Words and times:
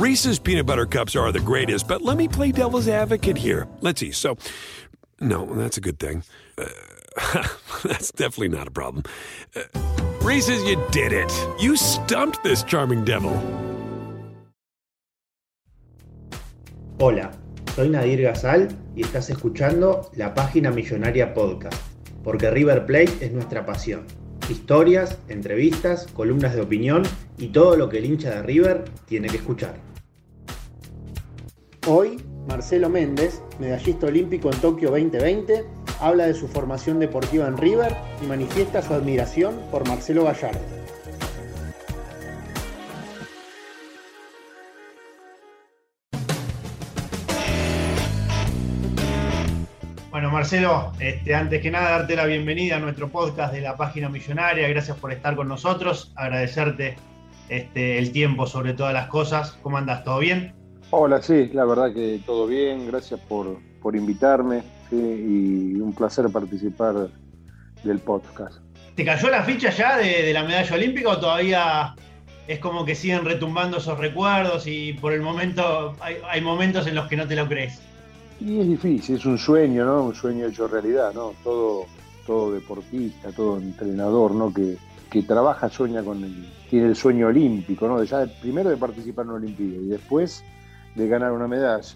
Reese's 0.00 0.38
peanut 0.38 0.64
butter 0.64 0.86
cups 0.86 1.14
are 1.14 1.30
the 1.30 1.40
greatest, 1.40 1.86
but 1.86 2.00
let 2.00 2.16
me 2.16 2.26
play 2.26 2.52
devil's 2.52 2.88
advocate 2.88 3.36
here. 3.36 3.68
Let's 3.82 4.00
see. 4.00 4.12
So, 4.12 4.38
no, 5.20 5.44
that's 5.54 5.76
a 5.76 5.82
good 5.82 5.98
thing. 5.98 6.24
Uh, 6.56 7.46
that's 7.84 8.10
definitely 8.10 8.48
not 8.48 8.66
a 8.66 8.70
problem. 8.70 9.04
Uh, 9.54 9.64
Reese's, 10.22 10.64
you 10.64 10.82
did 10.90 11.12
it. 11.12 11.30
You 11.60 11.76
stumped 11.76 12.42
this 12.42 12.62
charming 12.62 13.04
devil. 13.04 13.36
Hola, 16.98 17.30
soy 17.76 17.90
Nadir 17.90 18.22
Gazal 18.22 18.68
y 18.96 19.02
estás 19.02 19.28
escuchando 19.28 20.10
la 20.14 20.34
página 20.34 20.70
Millonaria 20.70 21.34
Podcast, 21.34 21.76
porque 22.24 22.50
River 22.50 22.86
Plate 22.86 23.18
es 23.20 23.32
nuestra 23.32 23.66
pasión. 23.66 24.06
Historias, 24.48 25.18
entrevistas, 25.28 26.06
columnas 26.06 26.54
de 26.54 26.62
opinión 26.62 27.02
y 27.36 27.48
todo 27.48 27.76
lo 27.76 27.90
que 27.90 27.98
el 27.98 28.06
hincha 28.06 28.30
de 28.30 28.42
River 28.44 28.84
tiene 29.04 29.28
que 29.28 29.36
escuchar. 29.36 29.89
Hoy, 31.86 32.22
Marcelo 32.46 32.90
Méndez, 32.90 33.42
medallista 33.58 34.06
olímpico 34.06 34.52
en 34.52 34.60
Tokio 34.60 34.90
2020, 34.90 35.64
habla 35.98 36.26
de 36.26 36.34
su 36.34 36.46
formación 36.46 37.00
deportiva 37.00 37.46
en 37.46 37.56
River 37.56 37.96
y 38.22 38.26
manifiesta 38.26 38.82
su 38.82 38.92
admiración 38.92 39.58
por 39.70 39.88
Marcelo 39.88 40.24
Gallardo. 40.24 40.60
Bueno, 50.10 50.30
Marcelo, 50.30 50.92
este, 51.00 51.34
antes 51.34 51.62
que 51.62 51.70
nada, 51.70 51.92
darte 51.92 52.14
la 52.14 52.26
bienvenida 52.26 52.76
a 52.76 52.80
nuestro 52.80 53.08
podcast 53.08 53.54
de 53.54 53.62
la 53.62 53.78
página 53.78 54.10
millonaria. 54.10 54.68
Gracias 54.68 54.98
por 54.98 55.12
estar 55.12 55.34
con 55.34 55.48
nosotros. 55.48 56.12
Agradecerte 56.14 56.96
este, 57.48 57.96
el 57.96 58.12
tiempo 58.12 58.46
sobre 58.46 58.74
todas 58.74 58.92
las 58.92 59.06
cosas. 59.06 59.52
¿Cómo 59.62 59.78
andas? 59.78 60.04
¿Todo 60.04 60.18
bien? 60.18 60.59
Hola, 60.92 61.22
sí, 61.22 61.50
la 61.52 61.64
verdad 61.64 61.92
que 61.94 62.20
todo 62.26 62.46
bien. 62.46 62.86
Gracias 62.86 63.20
por, 63.20 63.58
por 63.80 63.94
invitarme 63.94 64.62
y 64.90 65.74
un 65.80 65.92
placer 65.96 66.26
participar 66.32 67.08
del 67.84 67.98
podcast. 68.00 68.58
¿Te 68.96 69.04
cayó 69.04 69.30
la 69.30 69.44
ficha 69.44 69.70
ya 69.70 69.96
de, 69.96 70.22
de 70.24 70.32
la 70.32 70.42
medalla 70.42 70.74
olímpica 70.74 71.10
o 71.10 71.18
todavía 71.18 71.94
es 72.48 72.58
como 72.58 72.84
que 72.84 72.96
siguen 72.96 73.24
retumbando 73.24 73.76
esos 73.76 73.98
recuerdos 73.98 74.66
y 74.66 74.94
por 74.94 75.12
el 75.12 75.22
momento 75.22 75.94
hay, 76.00 76.16
hay 76.28 76.40
momentos 76.40 76.88
en 76.88 76.96
los 76.96 77.06
que 77.06 77.16
no 77.16 77.28
te 77.28 77.36
lo 77.36 77.46
crees? 77.46 77.80
Y 78.40 78.58
es 78.58 78.66
difícil, 78.66 79.16
es 79.16 79.24
un 79.24 79.38
sueño, 79.38 79.84
¿no? 79.84 80.04
Un 80.04 80.14
sueño 80.14 80.46
hecho 80.46 80.66
realidad, 80.66 81.12
¿no? 81.14 81.34
Todo, 81.44 81.86
todo 82.26 82.52
deportista, 82.52 83.30
todo 83.30 83.58
entrenador, 83.58 84.32
¿no? 84.32 84.52
Que, 84.52 84.76
que 85.08 85.22
trabaja, 85.22 85.68
sueña 85.68 86.02
con 86.02 86.24
el, 86.24 86.48
tiene 86.68 86.88
el 86.88 86.96
sueño 86.96 87.28
olímpico, 87.28 87.86
¿no? 87.86 88.02
Ya 88.02 88.26
primero 88.40 88.70
de 88.70 88.76
participar 88.76 89.26
en 89.26 89.30
una 89.30 89.38
Olimpiada 89.38 89.82
y 89.82 89.88
después 89.88 90.42
de 90.94 91.08
ganar 91.08 91.32
una 91.32 91.48
medalla. 91.48 91.86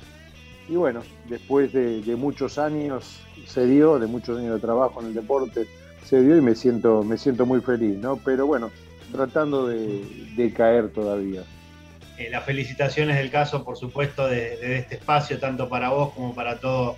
Y 0.68 0.76
bueno, 0.76 1.02
después 1.28 1.72
de, 1.72 2.02
muchos 2.16 2.58
años 2.58 3.20
se 3.46 3.66
dio, 3.66 3.98
de 3.98 4.06
muchos 4.06 4.38
años 4.38 4.54
de 4.54 4.60
trabajo 4.60 5.00
en 5.00 5.08
el 5.08 5.14
deporte, 5.14 5.66
se 6.04 6.22
dio 6.22 6.36
y 6.36 6.40
me 6.40 6.54
siento, 6.54 7.02
me 7.02 7.18
siento 7.18 7.44
muy 7.44 7.60
feliz, 7.60 7.98
¿no? 7.98 8.16
Pero 8.16 8.46
bueno, 8.46 8.70
tratando 9.12 9.66
de, 9.66 10.52
caer 10.56 10.90
todavía. 10.90 11.42
Eh, 12.18 12.28
las 12.30 12.44
felicitaciones 12.44 13.16
del 13.16 13.30
caso, 13.30 13.64
por 13.64 13.76
supuesto, 13.76 14.26
de, 14.28 14.56
de, 14.56 14.78
este 14.78 14.96
espacio, 14.96 15.38
tanto 15.38 15.68
para 15.68 15.90
vos 15.90 16.12
como 16.14 16.34
para 16.34 16.60
todo 16.60 16.96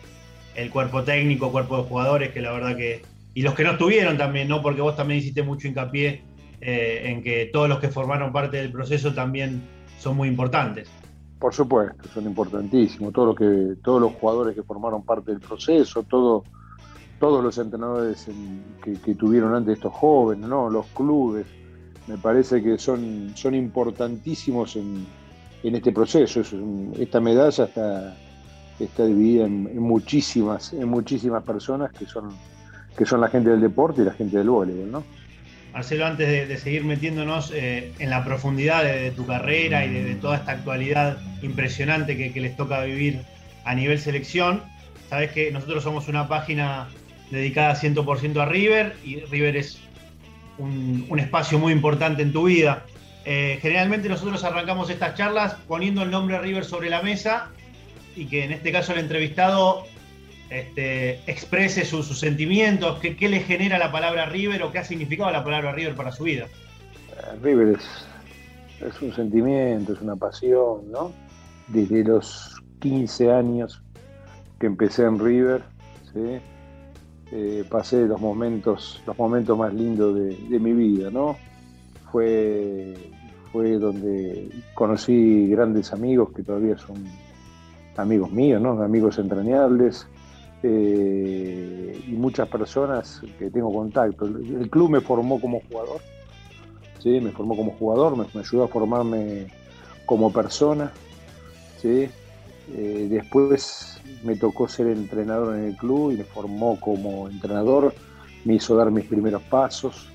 el 0.54 0.70
cuerpo 0.70 1.02
técnico, 1.02 1.50
cuerpo 1.50 1.78
de 1.78 1.84
jugadores, 1.84 2.32
que 2.32 2.40
la 2.40 2.52
verdad 2.52 2.76
que. 2.76 3.02
Y 3.34 3.42
los 3.42 3.54
que 3.54 3.64
no 3.64 3.72
estuvieron 3.72 4.16
también, 4.16 4.48
¿no? 4.48 4.62
Porque 4.62 4.80
vos 4.80 4.96
también 4.96 5.20
hiciste 5.20 5.42
mucho 5.42 5.68
hincapié 5.68 6.22
eh, 6.60 7.02
en 7.04 7.22
que 7.22 7.50
todos 7.52 7.68
los 7.68 7.80
que 7.80 7.88
formaron 7.88 8.32
parte 8.32 8.56
del 8.56 8.72
proceso 8.72 9.12
también 9.12 9.62
son 9.98 10.16
muy 10.16 10.28
importantes. 10.28 10.88
Por 11.38 11.52
supuesto, 11.52 12.08
son 12.08 12.24
importantísimos. 12.24 13.12
Todo 13.12 13.26
lo 13.26 13.34
que, 13.34 13.76
todos 13.82 14.00
los 14.00 14.12
jugadores 14.14 14.54
que 14.54 14.62
formaron 14.62 15.02
parte 15.02 15.32
del 15.32 15.40
proceso, 15.40 16.02
todo, 16.04 16.44
todos 17.20 17.44
los 17.44 17.58
entrenadores 17.58 18.26
en, 18.28 18.62
que, 18.82 19.14
tuvieron 19.14 19.54
antes 19.54 19.74
estos 19.74 19.92
jóvenes, 19.92 20.48
¿no? 20.48 20.70
los 20.70 20.86
clubes, 20.86 21.46
me 22.06 22.16
parece 22.16 22.62
que 22.62 22.78
son, 22.78 23.32
son 23.34 23.54
importantísimos 23.54 24.76
en, 24.76 25.06
en 25.62 25.74
este 25.74 25.92
proceso. 25.92 26.40
Esta 26.98 27.20
medalla 27.20 27.64
está, 27.64 28.16
está 28.78 29.04
dividida 29.04 29.44
en, 29.44 29.66
en, 29.66 29.82
muchísimas, 29.82 30.72
en 30.72 30.88
muchísimas 30.88 31.42
personas 31.42 31.92
que 31.92 32.06
son, 32.06 32.30
que 32.96 33.04
son 33.04 33.20
la 33.20 33.28
gente 33.28 33.50
del 33.50 33.60
deporte 33.60 34.02
y 34.02 34.04
la 34.04 34.12
gente 34.12 34.38
del 34.38 34.48
voleibol, 34.48 34.90
¿no? 34.90 35.04
Marcelo, 35.76 36.06
antes 36.06 36.48
de, 36.48 36.56
seguir 36.56 36.84
metiéndonos 36.84 37.52
eh, 37.54 37.92
en 37.98 38.08
la 38.08 38.24
profundidad 38.24 38.82
de, 38.82 39.10
tu 39.10 39.26
carrera 39.26 39.84
y 39.84 39.90
de, 39.90 40.14
toda 40.14 40.36
esta 40.36 40.52
actualidad 40.52 41.18
impresionante 41.42 42.16
que, 42.16 42.40
les 42.40 42.56
toca 42.56 42.82
vivir 42.84 43.20
a 43.66 43.74
nivel 43.74 44.00
selección, 44.00 44.62
sabes 45.10 45.32
que 45.32 45.52
nosotros 45.52 45.82
somos 45.84 46.08
una 46.08 46.28
página 46.28 46.88
dedicada 47.30 47.74
100% 47.74 48.40
a 48.40 48.46
River 48.46 48.96
y 49.04 49.20
River 49.26 49.54
es 49.58 49.78
un, 50.56 51.04
un 51.10 51.18
espacio 51.18 51.58
muy 51.58 51.74
importante 51.74 52.22
en 52.22 52.32
tu 52.32 52.44
vida. 52.44 52.86
Eh, 53.26 53.58
generalmente 53.60 54.08
nosotros 54.08 54.42
arrancamos 54.44 54.88
estas 54.88 55.14
charlas 55.14 55.56
poniendo 55.68 56.02
el 56.04 56.10
nombre 56.10 56.38
River 56.38 56.64
sobre 56.64 56.88
la 56.88 57.02
mesa 57.02 57.50
y 58.16 58.24
que 58.24 58.44
en 58.44 58.52
este 58.52 58.72
caso 58.72 58.94
el 58.94 59.00
entrevistado 59.00 59.86
este, 60.50 61.20
exprese 61.30 61.84
sus, 61.84 62.18
sentimientos, 62.18 63.00
qué, 63.00 63.28
le 63.28 63.40
genera 63.40 63.78
la 63.78 63.90
palabra 63.90 64.26
River 64.26 64.62
o 64.62 64.70
qué 64.70 64.78
ha 64.78 64.84
significado 64.84 65.30
la 65.30 65.42
palabra 65.42 65.72
River 65.72 65.94
para 65.96 66.12
su 66.12 66.24
vida. 66.24 66.46
Uh, 67.10 67.44
River 67.44 67.76
es, 68.80 69.02
un 69.02 69.12
sentimiento, 69.12 69.94
es 69.94 70.00
una 70.00 70.14
pasión, 70.14 70.90
¿no? 70.90 71.12
Desde 71.68 72.04
los 72.04 72.62
15 72.80 73.32
años 73.32 73.82
que 74.60 74.66
empecé 74.66 75.02
en 75.02 75.18
River, 75.18 75.62
eh, 77.32 77.64
pasé 77.68 78.06
los 78.06 78.20
momentos, 78.20 79.02
los 79.06 79.18
momentos 79.18 79.58
más 79.58 79.74
lindos 79.74 80.14
de, 80.14 80.36
de, 80.48 80.58
mi 80.60 80.72
vida, 80.72 81.10
¿no? 81.10 81.36
Fue, 82.12 82.94
fue 83.52 83.72
donde 83.78 84.48
conocí 84.74 85.48
grandes 85.48 85.92
amigos 85.92 86.30
que 86.34 86.42
todavía 86.42 86.78
son 86.78 87.04
amigos 87.96 88.30
míos, 88.30 88.62
¿no? 88.62 88.80
Amigos 88.80 89.18
entrañables 89.18 90.06
eh, 90.62 92.04
y 92.06 92.12
muchas 92.12 92.48
personas 92.48 93.20
que 93.38 93.50
tengo 93.50 93.72
contacto. 93.72 94.24
El, 94.24 94.68
club 94.70 94.90
me 94.90 95.00
formó 95.00 95.40
como 95.40 95.60
jugador, 95.68 96.00
¿sí? 96.98 97.20
me 97.20 97.30
formó 97.30 97.56
como 97.56 97.72
jugador, 97.72 98.16
me, 98.16 98.26
me 98.34 98.40
ayudó 98.40 98.64
a 98.64 98.68
formarme 98.68 99.46
como 100.06 100.32
persona. 100.32 100.92
¿sí? 101.80 102.08
Eh, 102.74 103.06
después 103.10 104.00
me 104.24 104.36
tocó 104.36 104.68
ser 104.68 104.88
entrenador 104.88 105.56
en 105.56 105.64
el 105.66 105.76
club 105.76 106.12
y 106.12 106.16
me 106.16 106.24
formó 106.24 106.80
como 106.80 107.28
entrenador, 107.28 107.94
me 108.44 108.54
hizo 108.54 108.74
dar 108.76 108.90
mis 108.90 109.04
primeros 109.04 109.42
pasos. 109.42 110.08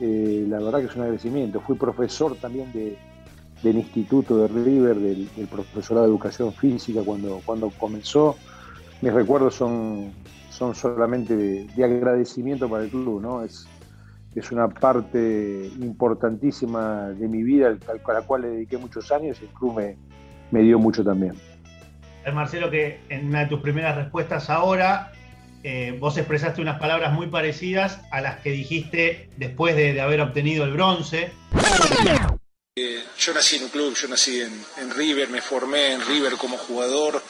Eh, 0.00 0.44
la 0.48 0.58
verdad 0.58 0.80
que 0.80 0.86
es 0.86 0.96
un 0.96 1.02
agradecimiento. 1.02 1.60
Fui 1.60 1.76
profesor 1.76 2.36
también 2.36 2.70
de, 2.72 2.98
del 3.62 3.78
Instituto 3.78 4.36
de 4.38 4.48
River, 4.48 4.96
del, 4.96 5.28
del 5.34 5.46
profesorado 5.46 6.06
de 6.06 6.12
Educación 6.12 6.52
Física 6.52 7.02
cuando, 7.02 7.40
cuando 7.46 7.70
comenzó 7.70 8.36
mis 9.02 9.12
recuerdos 9.12 9.54
son, 9.54 10.12
son 10.50 10.74
solamente 10.74 11.36
de, 11.36 11.64
de, 11.64 11.84
agradecimiento 11.84 12.68
para 12.68 12.84
el 12.84 12.90
club, 12.90 13.20
¿no? 13.20 13.42
Es, 13.42 13.68
es 14.34 14.52
una 14.52 14.68
parte 14.68 15.70
importantísima 15.80 17.08
de 17.08 17.26
mi 17.26 17.42
vida 17.42 17.76
a 17.88 18.12
la 18.12 18.22
cual 18.22 18.42
le 18.42 18.48
dediqué 18.48 18.76
muchos 18.76 19.10
años 19.10 19.38
y 19.40 19.46
el 19.46 19.50
club 19.50 19.76
me, 19.76 19.96
me 20.50 20.62
dio 20.62 20.78
mucho 20.78 21.02
también. 21.02 21.34
Marcelo, 22.32 22.70
que 22.70 23.00
en 23.08 23.28
una 23.28 23.40
de 23.40 23.46
tus 23.46 23.60
primeras 23.60 23.96
respuestas 23.96 24.50
ahora, 24.50 25.12
eh, 25.62 25.96
vos 25.98 26.16
expresaste 26.18 26.60
unas 26.60 26.78
palabras 26.78 27.12
muy 27.12 27.28
parecidas 27.28 28.00
a 28.10 28.20
las 28.20 28.40
que 28.40 28.50
dijiste 28.50 29.30
después 29.36 29.76
de, 29.76 29.92
de 29.92 30.00
haber 30.00 30.20
obtenido 30.20 30.64
el 30.64 30.72
bronce. 30.72 31.32
Eh, 32.78 33.02
yo 33.18 33.32
nací 33.32 33.56
en 33.56 33.62
un 33.64 33.68
club, 33.70 33.94
yo 33.94 34.08
nací 34.08 34.40
en, 34.40 34.52
en, 34.78 34.90
River, 34.94 35.30
me 35.30 35.40
formé 35.40 35.92
en 35.92 36.00
River 36.02 36.34
como 36.34 36.58
jugador, 36.58 37.22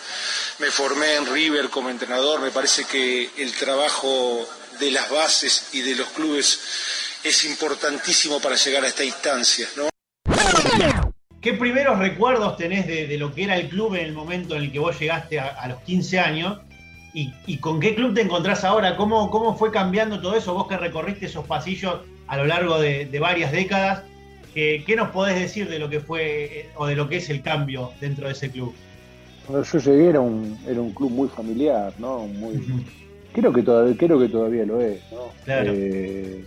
me 0.58 0.70
formé 0.70 1.16
en 1.16 1.26
River 1.26 1.68
como 1.70 1.90
entrenador, 1.90 2.40
me 2.40 2.50
parece 2.50 2.84
que 2.84 3.30
el 3.38 3.52
trabajo 3.52 4.46
de 4.80 4.90
las 4.90 5.10
bases 5.10 5.70
y 5.72 5.82
de 5.82 5.94
los 5.94 6.08
clubes 6.08 6.60
es 7.22 7.44
importantísimo 7.44 8.40
para 8.40 8.56
llegar 8.56 8.84
a 8.84 8.88
esta 8.88 9.04
instancia, 9.04 9.68
¿no? 9.76 9.88
¿qué 11.40 11.52
primeros 11.54 11.98
recuerdos 11.98 12.56
tenés 12.56 12.86
de, 12.86 13.16
lo 13.18 13.32
que 13.32 13.44
era 13.44 13.56
el 13.56 13.68
club 13.68 13.94
en 13.94 14.06
el 14.06 14.12
momento 14.12 14.56
en 14.56 14.64
el 14.64 14.72
que 14.72 14.80
vos 14.80 14.98
llegaste 14.98 15.38
a, 15.38 15.66
los 15.68 15.80
15 15.82 16.18
años? 16.18 16.58
Y, 17.14 17.58
con 17.58 17.80
qué 17.80 17.94
club 17.94 18.14
te 18.14 18.20
encontrás 18.20 18.64
ahora? 18.64 18.96
¿Cómo, 18.96 19.30
¿Cómo 19.30 19.56
fue 19.56 19.70
cambiando 19.70 20.20
todo 20.20 20.36
eso? 20.36 20.52
Vos 20.52 20.66
que 20.66 20.76
recorriste 20.76 21.26
esos 21.26 21.46
pasillos 21.46 22.00
a 22.26 22.36
lo 22.36 22.46
largo 22.46 22.80
de, 22.80 23.16
varias 23.20 23.52
décadas, 23.52 24.02
¿qué, 24.54 24.84
nos 24.96 25.10
podés 25.10 25.38
decir 25.38 25.68
de 25.68 25.78
lo 25.78 25.88
que 25.88 26.00
fue 26.00 26.44
eh, 26.44 26.70
o 26.74 26.86
de 26.86 26.96
lo 26.96 27.08
que 27.08 27.18
es 27.18 27.30
el 27.30 27.42
cambio 27.42 27.92
dentro 28.00 28.26
de 28.26 28.32
ese 28.32 28.50
club? 28.50 28.74
Cuando 29.46 29.64
yo 29.64 29.78
llegué 29.78 30.08
era 30.08 30.20
un, 30.20 30.58
era 30.66 30.80
un 30.80 30.92
club 30.92 31.10
muy 31.10 31.28
familiar, 31.28 31.94
¿no? 31.98 32.26
Muy, 32.26 32.84
creo, 33.32 33.52
que 33.52 33.62
todavía, 33.62 33.96
creo 33.96 34.18
que 34.18 34.28
todavía 34.28 34.66
lo 34.66 34.80
es, 34.80 35.00
¿no? 35.12 35.28
Claro. 35.44 35.70
Eh, 35.72 36.44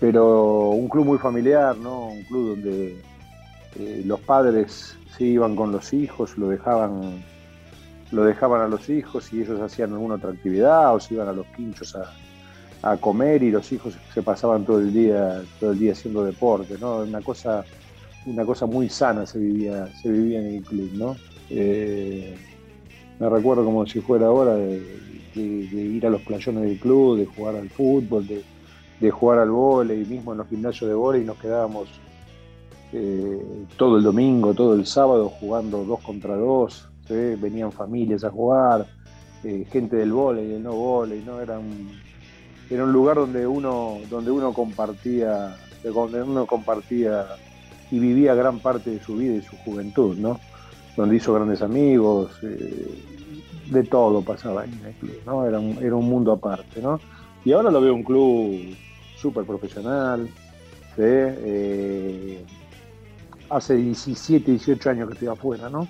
pero 0.00 0.70
un 0.70 0.88
club 0.88 1.06
muy 1.06 1.18
familiar, 1.18 1.76
¿no? 1.76 2.08
Un 2.08 2.22
club 2.24 2.50
donde 2.50 2.96
eh, 3.78 4.02
los 4.04 4.20
padres 4.20 4.96
se 5.16 5.24
iban 5.24 5.56
con 5.56 5.72
los 5.72 5.92
hijos, 5.92 6.36
lo 6.36 6.48
dejaban 6.48 7.22
lo 8.12 8.24
dejaban 8.24 8.60
a 8.60 8.68
los 8.68 8.88
hijos 8.88 9.32
y 9.32 9.42
ellos 9.42 9.60
hacían 9.60 9.92
alguna 9.92 10.14
otra 10.14 10.30
actividad 10.30 10.94
o 10.94 11.00
se 11.00 11.14
iban 11.14 11.28
a 11.28 11.32
los 11.32 11.46
quinchos 11.56 11.96
a, 11.96 12.12
comer 13.00 13.42
y 13.42 13.50
los 13.50 13.72
hijos 13.72 13.98
se 14.14 14.22
pasaban 14.22 14.64
todo 14.64 14.78
el 14.78 14.92
día 14.92 15.42
todo 15.58 15.72
el 15.72 15.78
día 15.80 15.90
haciendo 15.90 16.22
deporte 16.22 16.76
no 16.78 16.98
una 16.98 17.20
cosa 17.20 17.64
una 18.26 18.44
cosa 18.44 18.64
muy 18.66 18.88
sana 18.88 19.26
se 19.26 19.40
vivía 19.40 19.88
se 20.00 20.08
vivía 20.08 20.38
en 20.38 20.54
el 20.54 20.62
club 20.62 20.90
no 20.94 21.16
eh, 21.50 22.36
me 23.18 23.28
recuerdo 23.28 23.64
como 23.64 23.86
si 23.86 24.00
fuera 24.00 24.26
ahora 24.26 24.56
de, 24.56 24.82
ir 25.34 26.06
a 26.06 26.10
los 26.10 26.22
playones 26.22 26.62
del 26.62 26.78
club 26.78 27.18
de 27.18 27.26
jugar 27.26 27.56
al 27.56 27.68
fútbol 27.68 28.26
de, 28.26 29.10
jugar 29.10 29.38
al 29.38 29.50
vóley 29.50 30.04
mismo 30.04 30.32
en 30.32 30.38
los 30.38 30.48
gimnasios 30.48 30.88
de 30.88 30.94
vóley 30.94 31.24
nos 31.24 31.36
quedábamos 31.36 31.88
eh, 32.92 33.66
todo 33.76 33.98
el 33.98 34.02
domingo 34.02 34.54
todo 34.54 34.74
el 34.74 34.86
sábado 34.86 35.28
jugando 35.28 35.84
dos 35.84 36.00
contra 36.00 36.36
dos 36.36 36.88
venían 37.14 37.72
familias 37.72 38.24
a 38.24 38.30
jugar, 38.30 38.86
eh, 39.44 39.66
gente 39.70 39.96
del 39.96 40.12
vóley, 40.12 40.46
del 40.46 40.62
no 40.62 40.72
vóley, 40.72 41.22
¿no? 41.24 41.40
Era 41.40 41.58
un, 41.58 41.90
era 42.70 42.84
un 42.84 42.92
lugar 42.92 43.16
donde 43.16 43.46
uno, 43.46 43.98
donde 44.10 44.30
uno 44.30 44.52
compartía, 44.52 45.56
donde 45.82 46.22
uno 46.22 46.46
compartía 46.46 47.26
y 47.90 47.98
vivía 47.98 48.34
gran 48.34 48.58
parte 48.58 48.90
de 48.90 49.00
su 49.00 49.16
vida 49.16 49.34
y 49.36 49.42
su 49.42 49.56
juventud, 49.58 50.16
¿no? 50.16 50.40
Donde 50.96 51.16
hizo 51.16 51.34
grandes 51.34 51.62
amigos, 51.62 52.30
eh, 52.42 53.02
de 53.70 53.82
todo 53.84 54.22
pasaba 54.22 54.64
en 54.64 54.72
el 54.84 54.94
club, 54.94 55.16
¿no? 55.26 55.44
Era 55.46 55.58
un, 55.58 55.78
era 55.82 55.94
un 55.94 56.08
mundo 56.08 56.32
aparte, 56.32 56.80
¿no? 56.80 57.00
Y 57.44 57.52
ahora 57.52 57.70
lo 57.70 57.80
veo 57.80 57.94
un 57.94 58.02
club 58.02 58.74
súper 59.16 59.44
profesional, 59.44 60.28
eh, 60.98 62.44
hace 63.50 63.74
17, 63.76 64.50
18 64.52 64.90
años 64.90 65.08
que 65.08 65.14
estoy 65.14 65.28
afuera, 65.28 65.68
¿no? 65.68 65.86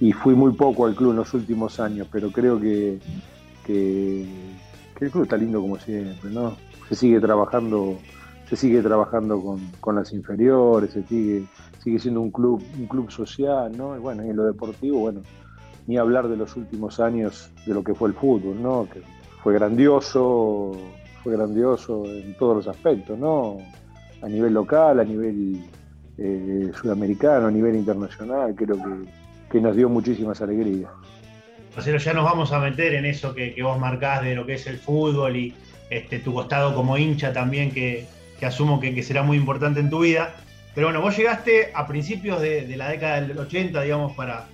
y 0.00 0.12
fui 0.12 0.34
muy 0.34 0.52
poco 0.52 0.86
al 0.86 0.94
club 0.94 1.12
en 1.12 1.16
los 1.16 1.32
últimos 1.34 1.78
años, 1.80 2.08
pero 2.10 2.30
creo 2.30 2.60
que, 2.60 2.98
que, 3.64 4.26
el 5.00 5.10
club 5.10 5.24
está 5.24 5.36
lindo 5.36 5.60
como 5.60 5.78
siempre, 5.78 6.30
¿no? 6.30 6.56
Se 6.88 6.94
sigue 6.94 7.20
trabajando, 7.20 7.98
se 8.48 8.56
sigue 8.56 8.82
trabajando 8.82 9.60
con, 9.80 9.96
las 9.96 10.12
inferiores, 10.12 10.92
se 10.92 11.02
sigue, 11.04 11.46
sigue 11.84 12.00
siendo 12.00 12.20
un 12.20 12.30
club, 12.32 12.62
un 12.78 12.86
club 12.86 13.10
social, 13.10 13.76
¿no? 13.76 13.96
Y 13.96 14.00
bueno, 14.00 14.24
y 14.24 14.30
en 14.30 14.36
lo 14.36 14.44
deportivo, 14.44 15.00
bueno, 15.00 15.20
ni 15.86 15.96
hablar 15.96 16.28
de 16.28 16.36
los 16.36 16.56
últimos 16.56 16.98
años 16.98 17.50
de 17.66 17.74
lo 17.74 17.84
que 17.84 17.94
fue 17.94 18.08
el 18.08 18.14
fútbol, 18.14 18.60
¿no? 18.60 18.88
Que 18.92 19.02
fue 19.42 19.54
grandioso, 19.54 20.72
fue 21.22 21.34
grandioso 21.34 22.04
en 22.06 22.34
todos 22.36 22.56
los 22.56 22.68
aspectos, 22.68 23.16
¿no? 23.18 23.58
A 24.22 24.28
nivel 24.28 24.54
local, 24.54 24.98
a 24.98 25.04
nivel 25.04 25.62
eh, 26.18 26.72
sudamericano, 26.80 27.46
a 27.46 27.50
nivel 27.50 27.76
internacional, 27.76 28.54
creo 28.56 28.76
que 28.76 29.24
que 29.54 29.60
nos 29.60 29.76
dio 29.76 29.88
muchísimas 29.88 30.42
alegrías. 30.42 30.90
Marcelo, 31.76 31.98
ya 31.98 32.12
nos 32.12 32.24
vamos 32.24 32.50
a 32.50 32.58
meter 32.58 32.92
en 32.94 33.04
eso 33.04 33.32
que, 33.32 33.54
vos 33.62 33.78
marcás 33.78 34.24
de 34.24 34.34
lo 34.34 34.44
que 34.44 34.54
es 34.54 34.66
el 34.66 34.78
fútbol 34.78 35.36
y 35.36 35.54
este, 35.90 36.18
tu 36.18 36.34
costado 36.34 36.74
como 36.74 36.98
hincha 36.98 37.32
también, 37.32 37.70
que, 37.70 38.08
asumo 38.42 38.80
que, 38.80 39.00
será 39.04 39.22
muy 39.22 39.36
importante 39.36 39.78
en 39.78 39.90
tu 39.90 40.00
vida. 40.00 40.34
Pero 40.74 40.88
bueno, 40.88 41.00
vos 41.00 41.16
llegaste 41.16 41.70
a 41.74 41.86
principios 41.86 42.40
de, 42.40 42.66
la 42.76 42.88
década 42.88 43.20
del 43.20 43.38
80, 43.38 43.82
digamos, 43.82 44.12
para, 44.16 44.46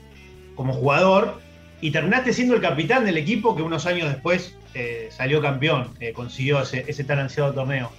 como 0.55 0.73
jugador 0.75 1.41
y 1.81 1.91
terminaste 1.91 2.33
siendo 2.33 2.55
el 2.55 2.61
capitán 2.61 3.05
del 3.05 3.17
equipo 3.17 3.57
que 3.57 3.63
unos 3.63 3.87
años 3.87 4.09
después 4.09 4.55
eh, 4.75 5.09
salió 5.11 5.41
campeón, 5.41 5.89
consiguió 6.15 6.61
ese, 6.61 7.05
tan 7.05 7.19
ansiado 7.21 7.55
torneo. 7.55 7.91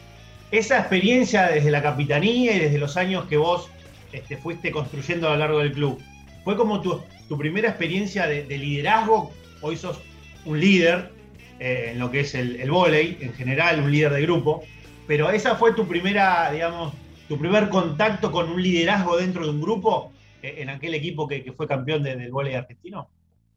Esa 0.52 0.80
experiencia 0.80 1.48
desde 1.48 1.72
la 1.72 1.82
capitanía 1.82 2.56
y 2.56 2.60
desde 2.60 2.78
los 2.78 2.98
años 2.98 3.26
que 3.26 3.38
vos 3.38 3.70
este, 4.12 4.38
fuiste 4.38 4.72
construyendo 4.72 5.28
a 5.28 5.32
lo 5.32 5.38
largo 5.38 5.60
del 5.60 5.72
club, 5.72 6.00
¿Fue 6.44 6.58
como 6.58 6.82
tu, 6.82 7.04
primera 7.38 7.70
experiencia 7.70 8.28
de, 8.28 8.44
liderazgo? 8.58 9.32
Hoy 9.62 9.78
sos 9.78 10.00
un 10.46 10.60
líder 10.60 11.12
eh, 11.60 11.90
en 11.92 12.00
lo 12.00 12.10
que 12.10 12.22
es 12.22 12.34
el, 12.34 12.60
el 12.60 12.72
volei, 12.72 13.18
en 13.22 13.34
general, 13.34 13.80
un 13.80 13.92
líder 13.92 14.14
de 14.14 14.22
grupo, 14.24 14.64
pero 15.08 15.30
esa 15.30 15.56
fue 15.56 15.74
tu 15.74 15.88
primera, 15.88 16.52
digamos, 16.52 16.94
tu 17.32 17.38
primer 17.38 17.70
contacto 17.70 18.30
con 18.30 18.50
un 18.50 18.62
liderazgo 18.62 19.16
dentro 19.16 19.46
de 19.46 19.52
un 19.52 19.62
grupo 19.62 20.12
eh, 20.44 20.56
en 20.58 20.70
aquel 20.70 20.96
equipo 20.96 21.30
que, 21.30 21.54
fue 21.56 21.66
campeón 21.66 22.04
del 22.04 22.30
volei 22.30 22.56
argentino. 22.56 23.08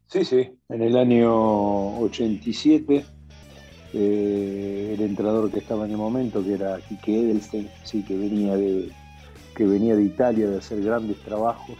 Sí, 0.06 0.24
sí, 0.24 0.48
en 0.68 0.80
el 0.80 0.96
año 0.96 1.98
87 1.98 3.04
eh, 3.94 4.94
el 4.96 5.04
entrenador 5.04 5.50
que 5.50 5.58
estaba 5.58 5.86
en 5.86 5.90
el 5.90 5.96
momento, 5.96 6.44
que 6.44 6.52
era 6.52 6.78
Quique 6.88 7.18
Edelstein, 7.18 7.68
sí, 7.82 8.04
que 8.04 8.16
venía 8.16 8.54
de 8.56 8.92
que 9.56 9.66
venía 9.66 9.96
de 9.96 10.04
Italia 10.04 10.50
de 10.50 10.58
hacer 10.58 10.80
grandes 10.80 11.16
trabajos 11.22 11.76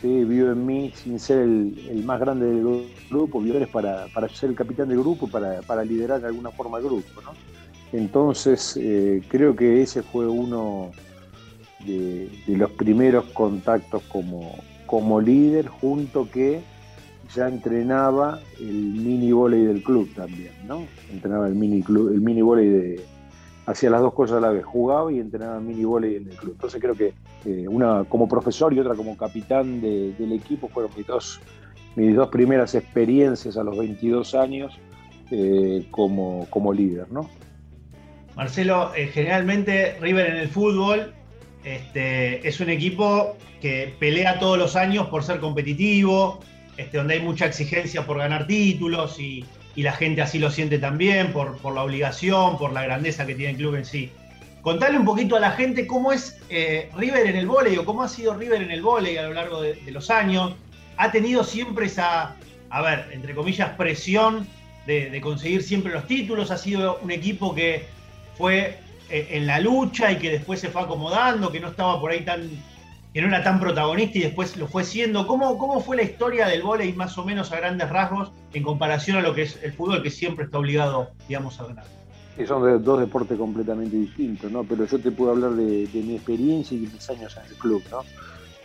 ¿sí? 0.00 0.24
vio 0.24 0.52
en 0.52 0.64
mí, 0.64 0.90
sin 0.94 1.20
ser 1.20 1.40
el, 1.40 2.02
más 2.02 2.18
grande 2.18 2.46
del 2.46 2.88
grupo, 3.10 3.42
vio 3.42 3.54
para, 3.68 4.06
para 4.06 4.26
ser 4.30 4.48
el 4.48 4.56
capitán 4.56 4.88
del 4.88 5.00
grupo, 5.00 5.28
para, 5.28 5.60
para 5.60 5.84
liderar 5.84 6.22
de 6.22 6.28
alguna 6.28 6.50
forma 6.50 6.78
el 6.78 6.84
grupo. 6.84 7.08
Entonces, 7.92 8.74
eh, 8.80 9.22
creo 9.28 9.54
que 9.54 9.82
ese 9.82 10.02
fue 10.02 10.26
uno 10.26 10.92
de, 11.84 12.30
los 12.46 12.70
primeros 12.72 13.24
contactos 13.26 14.02
como, 14.04 14.54
como 14.86 15.20
líder, 15.20 15.68
junto 15.68 16.30
que 16.30 16.60
ya 17.34 17.48
entrenaba 17.48 18.40
el 18.60 18.94
mini 18.94 19.32
volei 19.32 19.64
del 19.64 19.82
club 19.82 20.08
también, 20.14 20.52
¿no? 20.66 20.86
Entrenaba 21.10 21.48
el 21.48 21.54
mini 21.54 21.82
club, 21.82 22.12
el 22.12 22.20
mini 22.20 22.40
volei 22.42 22.68
de, 22.68 23.04
hacía 23.66 23.90
las 23.90 24.00
dos 24.00 24.14
cosas 24.14 24.38
a 24.38 24.40
la 24.40 24.50
vez, 24.50 24.64
jugaba 24.64 25.12
y 25.12 25.18
entrenaba 25.18 25.60
mini 25.60 25.84
volei 25.84 26.16
en 26.16 26.30
el 26.30 26.36
club. 26.36 26.52
Entonces 26.52 26.80
creo 26.80 26.94
que 26.94 27.14
eh, 27.44 27.66
una 27.68 28.04
como 28.04 28.28
profesor 28.28 28.72
y 28.72 28.80
otra 28.80 28.94
como 28.94 29.16
capitán 29.16 29.80
del 29.80 30.32
equipo 30.32 30.68
fueron 30.68 30.92
mis 30.96 31.06
dos, 31.06 31.40
mis 31.96 32.14
dos 32.14 32.28
primeras 32.28 32.74
experiencias 32.74 33.56
a 33.56 33.64
los 33.64 33.76
22 33.76 34.34
años 34.34 34.78
eh, 35.30 35.86
como, 35.90 36.46
como 36.50 36.72
líder, 36.72 37.10
¿no? 37.10 37.28
Marcelo, 38.36 38.94
eh, 38.94 39.08
generalmente 39.08 39.96
River 40.00 40.26
en 40.30 40.36
el 40.36 40.48
fútbol 40.48 41.14
este, 41.66 42.46
es 42.46 42.60
un 42.60 42.70
equipo 42.70 43.36
que 43.60 43.92
pelea 43.98 44.38
todos 44.38 44.56
los 44.56 44.76
años 44.76 45.08
por 45.08 45.24
ser 45.24 45.40
competitivo, 45.40 46.38
este, 46.76 46.96
donde 46.96 47.14
hay 47.14 47.20
mucha 47.20 47.46
exigencia 47.46 48.06
por 48.06 48.18
ganar 48.18 48.46
títulos 48.46 49.18
y, 49.18 49.44
la 49.74 49.92
gente 49.92 50.22
así 50.22 50.38
lo 50.38 50.50
siente 50.50 50.78
también 50.78 51.34
por, 51.34 51.62
la 51.74 51.82
obligación, 51.82 52.56
por 52.56 52.72
la 52.72 52.82
grandeza 52.82 53.26
que 53.26 53.34
tiene 53.34 53.50
el 53.50 53.58
club 53.58 53.74
en 53.74 53.84
sí. 53.84 54.10
Contale 54.62 54.96
un 54.96 55.04
poquito 55.04 55.36
a 55.36 55.40
la 55.40 55.50
gente 55.50 55.86
cómo 55.86 56.12
es 56.12 56.40
eh, 56.48 56.88
River 56.96 57.26
en 57.26 57.36
el 57.36 57.46
vóley 57.46 57.76
o 57.76 57.84
cómo 57.84 58.02
ha 58.02 58.08
sido 58.08 58.32
River 58.32 58.62
en 58.62 58.70
el 58.70 58.80
vóley 58.80 59.18
a 59.18 59.24
lo 59.24 59.34
largo 59.34 59.60
de, 59.60 59.78
los 59.90 60.08
años. 60.08 60.54
Ha 60.96 61.12
tenido 61.12 61.44
siempre 61.44 61.86
esa, 61.86 62.36
a 62.70 62.80
ver, 62.80 63.10
entre 63.12 63.34
comillas, 63.34 63.68
presión 63.76 64.46
de, 64.86 65.20
conseguir 65.20 65.62
siempre 65.62 65.92
los 65.92 66.06
títulos. 66.06 66.50
Ha 66.50 66.56
sido 66.56 66.98
un 67.02 67.10
equipo 67.10 67.54
que 67.54 67.84
fue 68.38 68.78
en 69.10 69.46
la 69.46 69.60
lucha 69.60 70.12
y 70.12 70.18
que 70.18 70.30
después 70.30 70.60
se 70.60 70.68
fue 70.68 70.82
acomodando, 70.82 71.52
que 71.52 71.60
no 71.60 71.68
estaba 71.68 72.00
por 72.00 72.10
ahí 72.10 72.24
tan 72.24 72.48
que 73.16 73.22
no 73.22 73.28
era 73.28 73.42
tan 73.42 73.58
protagonista 73.58 74.18
y 74.18 74.20
después 74.20 74.58
lo 74.58 74.68
fue 74.68 74.84
siendo. 74.84 75.26
¿Cómo, 75.26 75.56
cómo 75.56 75.80
fue 75.80 75.96
la 75.96 76.02
historia 76.02 76.46
del 76.48 76.60
vóley 76.60 76.92
más 76.92 77.16
o 77.16 77.24
menos 77.24 77.50
a 77.50 77.56
grandes 77.56 77.88
rasgos 77.88 78.30
en 78.52 78.62
comparación 78.62 79.16
a 79.16 79.22
lo 79.22 79.34
que 79.34 79.44
es 79.44 79.58
el 79.62 79.72
fútbol 79.72 80.02
que 80.02 80.10
siempre 80.10 80.44
está 80.44 80.58
obligado, 80.58 81.08
digamos, 81.26 81.58
a 81.58 81.64
ganar? 81.64 81.86
son 82.46 82.84
dos 82.84 83.00
deportes 83.00 83.38
completamente 83.38 83.96
distintos, 83.96 84.52
¿no? 84.52 84.64
Pero 84.64 84.84
yo 84.84 84.98
te 84.98 85.10
puedo 85.10 85.30
hablar 85.30 85.52
de, 85.52 85.88
mi 85.94 86.16
experiencia 86.16 86.76
y 86.76 86.80
mis 86.80 87.08
años 87.08 87.34
en 87.38 87.50
el 87.50 87.54
club, 87.56 87.82
¿no? 87.90 88.00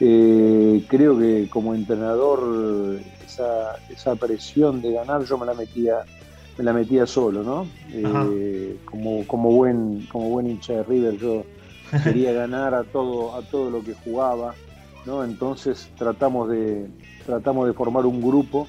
Eh, 0.02 0.84
creo 0.90 1.18
que 1.18 1.48
como 1.50 1.74
entrenador 1.74 3.00
esa, 3.26 4.16
presión 4.16 4.82
de 4.82 4.92
ganar 4.92 5.24
yo 5.24 5.38
me 5.38 5.46
la 5.46 5.54
metía 5.54 6.04
me 6.58 6.64
la 6.64 6.74
metía 6.74 7.06
solo, 7.06 7.44
¿no? 7.44 7.68
Eh, 7.92 8.78
como, 8.86 9.26
como, 9.28 9.52
buen, 9.52 10.08
como 10.12 10.30
buen 10.30 10.48
hincha 10.48 10.74
de 10.74 10.84
River 10.84 11.18
yo 11.18 11.44
quería 12.04 12.32
ganar 12.34 12.74
a 12.74 12.84
todo, 12.84 13.36
a 13.36 13.42
todo 13.42 13.70
lo 13.70 13.84
que 13.84 13.94
jugaba, 13.94 14.54
¿no? 15.06 15.24
Entonces 15.24 15.90
tratamos 15.98 16.50
de, 16.50 16.88
tratamos 17.26 17.68
de 17.68 17.74
formar 17.74 18.06
un 18.06 18.22
grupo, 18.22 18.68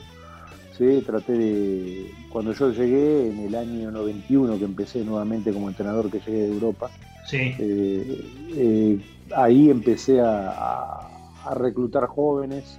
¿sí? 0.77 1.03
Traté 1.05 1.33
de, 1.33 2.11
cuando 2.31 2.53
yo 2.53 2.71
llegué 2.71 3.29
en 3.31 3.41
el 3.41 3.55
año 3.55 3.91
91, 3.91 4.59
que 4.59 4.65
empecé 4.65 5.05
nuevamente 5.05 5.53
como 5.53 5.69
entrenador 5.69 6.11
que 6.11 6.21
llegué 6.21 6.43
de 6.43 6.53
Europa, 6.53 6.91
sí. 7.27 7.55
Eh, 7.59 8.25
eh, 8.57 8.99
ahí 9.37 9.71
empecé 9.71 10.21
a, 10.21 11.09
reclutar 11.57 12.07
jóvenes 12.07 12.79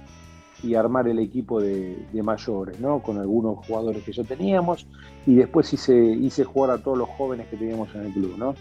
y 0.62 0.74
armar 0.74 1.08
el 1.08 1.18
equipo 1.18 1.60
de, 1.60 2.06
mayores, 2.22 2.80
¿no? 2.80 3.00
Con 3.00 3.18
algunos 3.18 3.66
jugadores 3.66 4.02
que 4.04 4.12
ya 4.12 4.24
teníamos 4.24 4.86
y 5.26 5.34
después 5.34 5.72
hice, 5.72 6.44
jugar 6.44 6.70
a 6.70 6.78
todos 6.78 6.96
los 6.96 7.08
jóvenes 7.10 7.48
que 7.48 7.56
teníamos 7.56 7.94
en 7.94 8.06
el 8.06 8.12
club, 8.12 8.34
¿no? 8.38 8.54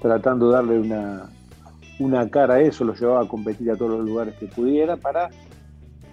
Tratando 0.00 0.48
de 0.48 0.54
darle 0.54 0.78
una, 0.78 1.30
una 1.98 2.28
cara 2.28 2.54
a 2.54 2.60
eso, 2.60 2.84
lo 2.84 2.94
llevaba 2.94 3.22
a 3.22 3.28
competir 3.28 3.70
a 3.70 3.76
todos 3.76 3.92
los 3.92 4.06
lugares 4.06 4.34
que 4.36 4.46
pudiera 4.46 4.96
para 4.96 5.30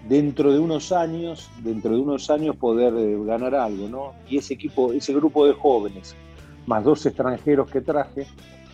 dentro 0.08 0.54
de 0.54 0.60
unos 0.60 0.92
años, 0.92 1.50
dentro 1.64 1.92
de 1.92 2.02
unos 2.02 2.30
años 2.30 2.56
poder 2.56 2.94
eh, 2.96 3.18
ganar 3.26 3.56
algo, 3.56 3.88
¿no? 3.88 4.14
Y 4.28 4.38
ese 4.38 4.54
equipo, 4.54 4.94
ese 4.94 5.14
grupo 5.14 5.46
de 5.46 5.54
jóvenes, 5.54 6.16
más 6.66 6.84
dos 6.84 7.06
extranjeros 7.06 7.70
que 7.70 7.82
traje, 7.82 8.26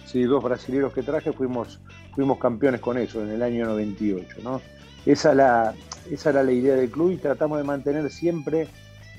sí, 0.05 0.23
dos 0.23 0.43
brasileños 0.43 0.93
que 0.93 1.01
traje, 1.01 1.33
fuimos, 1.33 1.79
fuimos 2.13 2.37
campeones 2.37 2.79
con 2.79 2.97
eso 2.97 3.21
en 3.23 3.31
el 3.31 3.41
año 3.41 3.65
98, 3.65 4.37
¿no? 4.43 4.61
Esa, 5.05 5.33
la, 5.33 5.73
esa 6.11 6.29
era 6.31 6.43
la 6.43 6.51
idea 6.51 6.75
del 6.75 6.89
club 6.89 7.11
y 7.11 7.17
tratamos 7.17 7.57
de 7.57 7.63
mantener 7.63 8.09
siempre 8.09 8.67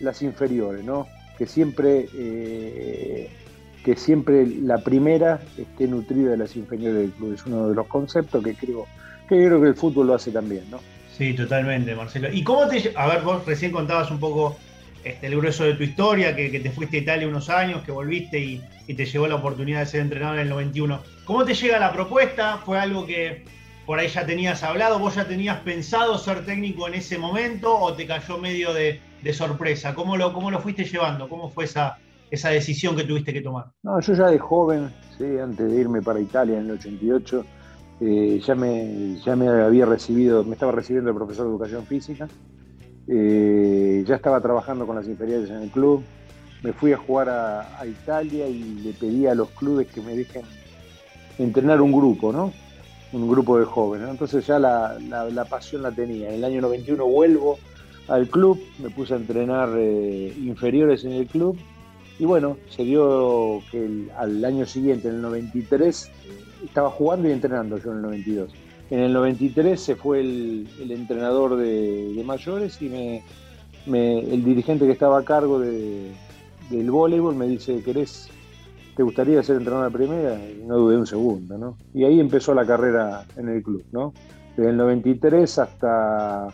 las 0.00 0.23
inferiores, 0.23 0.85
¿no? 0.85 1.07
Que 1.38 1.47
siempre, 1.47 2.09
eh, 2.14 3.31
que 3.85 3.97
siempre 3.97 4.47
la 4.47 4.78
primera 4.78 5.40
esté 5.57 5.87
nutrida 5.87 6.31
de 6.31 6.37
las 6.38 6.57
inferiores 6.57 6.99
del 6.99 7.11
club. 7.12 7.35
Es 7.35 7.47
uno 7.47 7.69
de 7.69 7.75
los 7.75 7.87
conceptos 7.87 8.43
que 8.43 8.55
creo 8.55 8.87
que, 9.28 9.37
creo 9.37 9.61
que 9.61 9.69
el 9.69 9.75
fútbol 9.75 10.09
lo 10.09 10.14
hace 10.14 10.31
también, 10.31 10.64
¿no? 10.71 10.81
Sí, 11.16 11.33
totalmente, 11.35 11.95
Marcelo. 11.95 12.31
¿Y 12.33 12.43
cómo 12.43 12.69
te... 12.69 12.93
A 12.95 13.07
ver, 13.07 13.23
vos 13.23 13.45
recién 13.47 13.73
contabas 13.73 14.11
un 14.11 14.21
poco 14.21 14.57
este, 15.07 15.28
el 15.28 15.37
grueso 15.37 15.62
de 15.62 15.75
tu 15.75 15.85
historia, 15.85 16.35
que, 16.35 16.49
te 16.49 16.71
fuiste 16.71 16.97
a 16.97 17.00
Italia 17.00 17.28
unos 17.28 17.49
años, 17.49 17.83
que 17.85 17.93
volviste 17.93 18.40
y, 18.40 18.61
te 18.93 19.05
llegó 19.05 19.28
la 19.28 19.37
oportunidad 19.37 19.81
de 19.81 19.87
ser 19.87 20.00
entrenador 20.00 20.37
en 20.37 20.43
el 20.43 20.49
91. 20.49 21.00
¿Cómo 21.25 21.45
te 21.45 21.55
llega 21.55 21.78
la 21.78 21.93
propuesta? 21.93 22.59
¿Fue 22.59 22.78
algo 22.78 23.07
que 23.07 23.45
por 23.87 23.99
ahí 23.99 24.09
ya 24.09 24.26
tenías 24.26 24.62
hablado? 24.62 24.99
¿Vos 24.99 25.14
ya 25.14 25.26
tenías 25.26 25.61
pensado 25.61 26.19
ser 26.19 26.45
técnico 26.45 26.88
en 26.88 26.95
ese 26.95 27.16
momento 27.19 27.75
o 27.75 27.95
te 27.95 28.07
cayó 28.07 28.37
medio 28.38 28.75
de, 28.75 29.00
sorpresa? 29.33 29.95
¿Cómo 29.95 30.16
lo, 30.16 30.33
¿Cómo 30.33 30.50
lo 30.50 30.61
fuiste 30.61 30.85
llevando? 30.85 31.28
¿Cómo 31.28 31.50
fue 31.50 31.64
esa, 31.64 31.99
esa 32.31 32.50
decisión 32.50 32.95
que 32.97 33.05
tuviste 33.05 33.33
que 33.33 33.40
tomar? 33.40 33.66
No, 33.83 33.99
yo 34.00 34.14
ya 34.14 34.26
de 34.26 34.38
joven, 34.38 34.93
¿sí? 35.16 35.25
antes 35.38 35.71
de 35.71 35.81
irme 35.81 36.02
para 36.02 36.21
Italia 36.21 36.59
en 36.59 36.66
el 36.66 36.73
88, 36.73 37.45
eh, 38.00 38.40
ya, 38.45 38.55
me, 38.55 39.16
ya 39.25 39.35
me 39.37 39.49
había 39.49 39.87
recibido, 39.87 40.45
me 40.45 40.52
estaba 40.52 40.73
recibiendo 40.73 41.11
el 41.11 41.16
profesor 41.16 41.47
de 41.47 41.50
educación 41.50 41.87
física, 41.87 42.28
eh, 43.09 44.05
ya 44.07 44.16
estaba 44.16 44.40
trabajando 44.40 44.87
con 44.87 44.97
las 44.97 45.07
inferiores 45.07 45.49
en 45.50 45.62
el 45.62 45.71
club, 45.71 46.05
me 46.62 46.73
fui 46.73 46.93
a 46.93 46.97
jugar 46.97 47.28
a, 47.28 47.87
Italia 47.87 48.49
y 48.49 48.62
le 48.83 48.93
pedí 48.93 49.26
a 49.26 49.35
los 49.35 49.49
clubes 49.50 49.87
que 49.88 50.00
me 50.00 50.16
dejen 50.16 50.43
entrenar 51.38 51.81
un 51.81 51.93
grupo, 51.93 52.33
¿no? 52.33 52.52
Un 53.13 53.29
grupo 53.29 53.59
de 53.59 53.65
jóvenes. 53.65 54.09
Entonces 54.09 54.47
ya 54.47 54.59
la, 54.59 55.47
pasión 55.49 55.83
la 55.83 55.93
tenía. 55.93 56.29
En 56.29 56.35
el 56.35 56.45
año 56.45 56.61
91 56.61 57.05
vuelvo 57.07 57.59
al 58.09 58.29
club, 58.29 58.61
me 58.79 58.91
puse 58.91 59.15
a 59.15 59.17
entrenar 59.17 59.71
eh, 59.77 60.33
inferiores 60.39 61.05
en 61.05 61.13
el 61.13 61.27
club 61.27 61.59
y 62.19 62.25
bueno, 62.25 62.57
se 62.69 62.83
dio 62.85 63.63
que 63.71 64.09
al 64.17 64.45
año 64.45 64.65
siguiente, 64.65 65.09
en 65.09 65.17
el 65.17 65.23
93, 65.23 66.11
estaba 66.65 66.91
jugando 66.91 67.29
y 67.29 67.33
entrenando 67.33 67.79
yo 67.79 67.91
en 67.91 67.97
el 67.97 68.03
92. 68.03 68.53
En 68.89 69.01
el 69.01 69.13
93 69.13 69.79
se 69.79 69.97
fue 69.97 70.21
el, 70.21 70.69
entrenador 70.89 71.57
de, 71.57 72.23
mayores 72.25 72.81
y 72.81 72.89
me, 72.89 74.19
el 74.19 74.45
dirigente 74.45 74.87
que 74.87 74.93
estaba 74.93 75.19
a 75.19 75.25
cargo 75.25 75.59
de, 75.59 76.13
del 76.71 76.91
voleibol 76.91 77.35
me 77.35 77.47
dice, 77.47 77.83
¿querés, 77.83 78.31
te 78.97 79.03
gustaría 79.03 79.43
ser 79.43 79.57
entrenador 79.57 79.93
de 79.93 79.99
primera? 79.99 80.35
Y 80.35 80.65
no 80.65 80.76
dudé 80.76 80.97
un 80.97 81.07
segundo, 81.07 81.59
¿no? 81.59 81.76
Y 81.93 82.05
ahí 82.05 82.19
empezó 82.19 82.55
la 82.55 82.67
carrera 82.67 83.25
en 83.37 83.49
el 83.50 83.62
club, 83.62 83.85
¿no? 83.93 84.15
Desde 84.57 84.71
el 84.71 84.76
93 84.79 85.59
hasta 85.59 86.49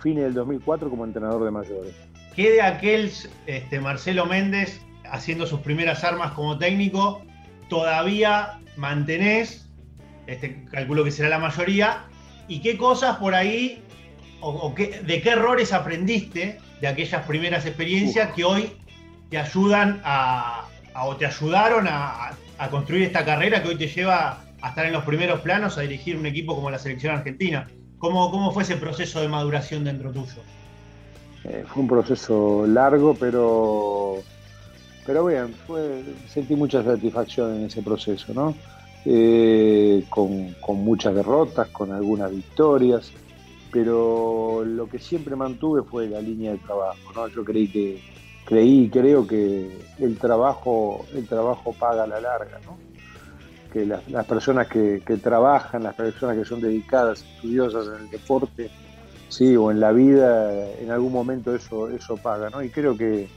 fines 0.00 0.24
del 0.24 0.34
2004 0.34 0.88
como 0.88 1.04
entrenador 1.04 1.44
de 1.44 1.50
mayores. 1.50 1.94
¿Qué 2.36 2.52
de 2.52 2.62
aquel 2.62 3.10
este, 3.46 3.80
Marcelo 3.80 4.26
Méndez 4.26 4.80
haciendo 5.10 5.44
sus 5.44 5.60
primeras 5.60 6.04
armas 6.04 6.32
como 6.32 6.56
técnico 6.56 7.22
todavía 7.68 8.60
mantenés, 8.76 9.68
este, 10.28 10.64
calculo 10.70 11.02
que 11.02 11.10
será 11.10 11.28
la 11.28 11.40
mayoría, 11.40 12.04
y 12.46 12.60
qué 12.60 12.78
cosas 12.78 13.16
por 13.16 13.34
ahí, 13.34 13.82
o, 14.40 14.72
de 14.76 15.20
qué 15.20 15.30
errores 15.30 15.72
aprendiste 15.72 16.60
de 16.80 16.86
aquellas 16.86 17.26
primeras 17.26 17.66
experiencias 17.66 18.32
que 18.34 18.44
hoy 18.44 18.72
te 19.30 19.38
ayudan 19.38 20.00
a, 20.04 20.68
o 21.04 21.16
te 21.16 21.26
ayudaron 21.26 21.86
a, 21.88 22.30
construir 22.70 23.04
esta 23.04 23.24
carrera 23.24 23.62
que 23.62 23.68
hoy 23.68 23.76
te 23.76 23.86
lleva 23.86 24.42
a 24.60 24.68
estar 24.68 24.84
en 24.84 24.92
los 24.92 25.04
primeros 25.04 25.40
planos, 25.40 25.78
a 25.78 25.82
dirigir 25.82 26.16
un 26.16 26.26
equipo 26.26 26.54
como 26.54 26.70
la 26.70 26.78
selección 26.78 27.14
argentina. 27.14 27.68
¿Cómo, 27.98 28.30
cómo 28.30 28.52
fue 28.52 28.64
ese 28.64 28.76
proceso 28.76 29.20
de 29.20 29.28
maduración 29.28 29.84
dentro 29.84 30.10
tuyo? 30.10 30.42
Eh, 31.44 31.64
fue 31.68 31.82
un 31.82 31.88
proceso 31.88 32.66
largo, 32.66 33.14
pero 33.14 34.22
pero 35.08 35.24
bien, 35.24 35.54
sentí 36.28 36.54
mucha 36.54 36.84
satisfacción 36.84 37.54
en 37.54 37.64
ese 37.64 37.80
proceso, 37.80 38.34
¿no? 38.34 38.54
Eh, 39.06 40.04
con, 40.10 40.54
muchas 40.84 41.14
derrotas, 41.14 41.68
con 41.68 41.92
algunas 41.92 42.30
victorias, 42.30 43.10
pero 43.72 44.64
lo 44.66 44.86
que 44.86 44.98
siempre 44.98 45.34
mantuve 45.34 45.82
fue 45.82 46.08
la 46.08 46.20
línea 46.20 46.52
de 46.52 46.58
trabajo, 46.58 47.10
¿no? 47.14 47.26
Yo 47.28 47.42
creí 47.42 47.68
que, 47.68 48.02
creí 48.48 48.84
y 48.84 48.88
creo 48.88 49.26
que 49.26 49.68
el 50.00 50.16
trabajo, 50.16 51.04
el 51.14 51.28
trabajo 51.28 51.74
paga 51.74 52.04
a 52.04 52.06
la 52.06 52.18
larga, 52.18 52.58
¿no? 52.64 52.78
Que 53.70 53.84
las, 53.84 54.02
personas 54.24 54.68
que, 54.68 55.02
trabajan, 55.22 55.82
las 55.82 55.94
personas 55.94 56.38
que 56.38 56.46
son 56.46 56.62
dedicadas, 56.62 57.22
estudiosas 57.22 57.88
en 57.88 58.06
el 58.06 58.10
deporte, 58.10 58.70
sí, 59.28 59.54
o 59.54 59.70
en 59.70 59.80
la 59.80 59.92
vida, 59.92 60.72
en 60.80 60.90
algún 60.90 61.12
momento 61.12 61.54
eso, 61.54 61.90
eso 61.90 62.16
paga, 62.16 62.48
¿no? 62.48 62.62
Y 62.62 62.70
creo 62.70 62.96
que, 62.96 63.28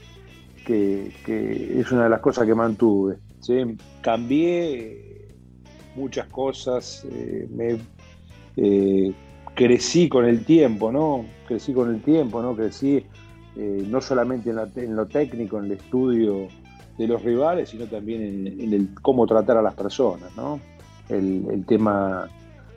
que, 0.64 1.12
es 1.78 1.92
una 1.92 2.04
de 2.04 2.08
las 2.08 2.20
cosas 2.20 2.46
que 2.46 2.54
mantuve. 2.54 3.18
Cambié 4.00 5.28
muchas 5.94 6.26
cosas, 6.28 7.06
eh, 7.12 7.46
me, 7.50 7.76
eh, 8.56 9.12
crecí 9.54 10.08
con 10.08 10.24
el 10.24 10.46
tiempo, 10.46 10.90
¿no? 10.90 11.26
Crecí 11.46 11.74
con 11.74 11.94
el 11.94 12.00
tiempo, 12.00 12.40
¿no? 12.40 12.56
Crecí 12.56 13.04
eh, 13.56 13.84
no 13.88 14.00
solamente 14.00 14.50
en, 14.50 14.96
lo 14.96 15.06
técnico, 15.06 15.58
en 15.58 15.66
el 15.66 15.72
estudio 15.72 16.48
de 16.98 17.06
los 17.06 17.22
rivales, 17.22 17.70
sino 17.70 17.86
también 17.86 18.46
en, 18.46 18.72
el 18.72 18.88
cómo 19.00 19.26
tratar 19.26 19.56
a 19.58 19.62
las 19.62 19.74
personas, 19.74 20.34
¿no? 20.36 20.60
El, 21.08 21.64
tema 21.66 22.28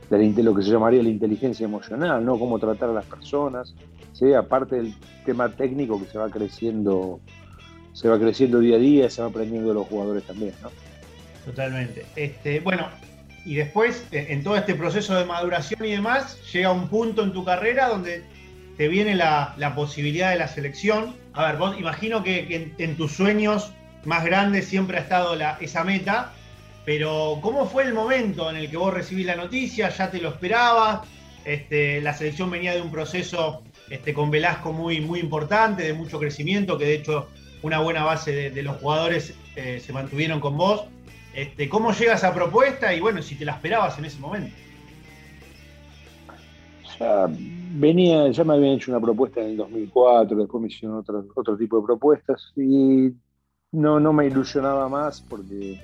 de 0.10 0.44
lo 0.44 0.53
que 0.53 0.62
se 0.62 0.70
llamaría 0.70 1.01
la 1.01 1.10
inteligencia 1.10 1.65
emocional, 1.65 2.24
¿no? 2.25 2.38
Cómo 2.38 2.60
tratar 2.60 2.89
a 2.89 2.94
las 2.94 3.05
personas, 3.05 3.74
¿sí? 4.13 4.34
Aparte 4.34 4.75
del 4.75 4.94
tema 5.25 5.50
técnico 5.50 6.00
que 6.00 6.08
se 6.08 6.17
va 6.17 6.29
creciendo 6.29 7.20
se 7.96 8.10
va 8.10 8.20
creciendo 8.20 8.60
día 8.60 8.75
a 8.75 8.79
día, 8.79 9.10
se 9.10 9.22
va 9.22 9.29
aprendiendo 9.29 9.70
de 9.70 9.75
los 9.75 9.88
jugadores 9.88 10.24
también, 10.24 10.53
¿no? 10.62 10.70
Totalmente. 11.46 12.05
Este, 12.17 12.60
bueno, 12.60 12.89
y 13.46 13.55
después, 13.55 14.05
eh, 14.12 14.27
en 14.29 14.44
todo 14.44 14.58
este 14.58 14.75
proceso 14.75 15.15
de 15.15 15.24
maduración 15.24 15.86
y 15.86 15.91
demás, 15.91 16.38
llega 16.51 16.72
un 16.72 16.89
punto 16.89 17.24
en 17.24 17.32
tu 17.32 17.46
carrera 17.46 17.88
donde 17.88 18.24
te 18.77 18.88
viene 18.88 19.15
la, 19.15 19.74
posibilidad 19.75 20.32
de 20.32 20.38
la 20.38 20.48
selección. 20.48 21.15
A 21.34 21.48
ver, 21.48 21.58
vos 21.58 21.79
imagino 21.79 22.24
que, 22.24 22.74
en, 22.77 22.98
tus 22.98 23.12
sueños 23.13 23.72
más 24.03 24.24
grandes 24.25 24.67
siempre 24.67 24.98
ha 24.98 25.01
estado 25.01 25.38
esa 25.60 25.84
meta, 25.84 26.32
pero 26.86 27.39
¿cómo 27.41 27.67
fue 27.67 27.84
el 27.84 27.94
momento 27.94 28.50
en 28.50 28.58
el 28.58 28.70
que 28.70 28.77
vos 28.77 28.94
recibís 28.94 29.25
la 29.25 29.36
noticia? 29.36 29.89
¿Ya 29.89 30.12
te 30.12 30.20
lo 30.20 30.29
esperabas? 30.29 31.01
Este, 31.44 32.01
la 32.01 32.13
selección 32.13 32.50
venía 32.50 32.74
de 32.74 32.82
un 32.82 32.91
proceso 32.91 33.63
este, 33.89 34.13
con 34.13 34.32
Velasco 34.32 34.74
muy, 34.74 34.98
importante, 34.98 35.84
de 35.84 35.94
mucho 35.94 36.20
crecimiento, 36.20 36.77
que 36.77 36.86
de 36.86 36.96
hecho 36.96 37.27
una 37.62 37.79
buena 37.79 38.03
base 38.03 38.51
de, 38.51 38.63
los 38.63 38.77
jugadores 38.77 39.34
eh, 39.55 39.82
se 39.84 39.94
mantuvieron 39.94 40.39
con 40.39 40.58
vos. 40.58 40.86
Este, 41.34 41.67
¿Cómo 41.67 41.91
llega 41.91 42.13
esa 42.13 42.34
propuesta 42.34 42.94
y 42.94 43.00
bueno, 43.00 43.22
si 43.22 43.36
te 43.36 43.46
la 43.46 43.53
esperabas 43.53 43.98
en 43.98 44.05
ese 44.05 44.20
momento? 44.20 44.55
Venía, 47.75 48.29
ya 48.32 48.44
me 48.44 48.53
habían 48.53 48.74
hecho 48.74 48.91
una 48.91 49.01
propuesta 49.01 49.41
en 49.41 49.51
el 49.51 49.58
2004, 49.58 50.38
después 50.38 50.62
me 50.62 50.67
hicieron 50.67 50.98
otro, 50.98 51.25
otro 51.36 51.58
tipo 51.58 51.79
de 51.79 51.86
propuestas 51.86 52.51
y 52.55 53.12
no, 53.72 54.00
no 54.00 54.13
me 54.13 54.27
ilusionaba 54.27 54.88
más 54.89 55.22
porque 55.22 55.82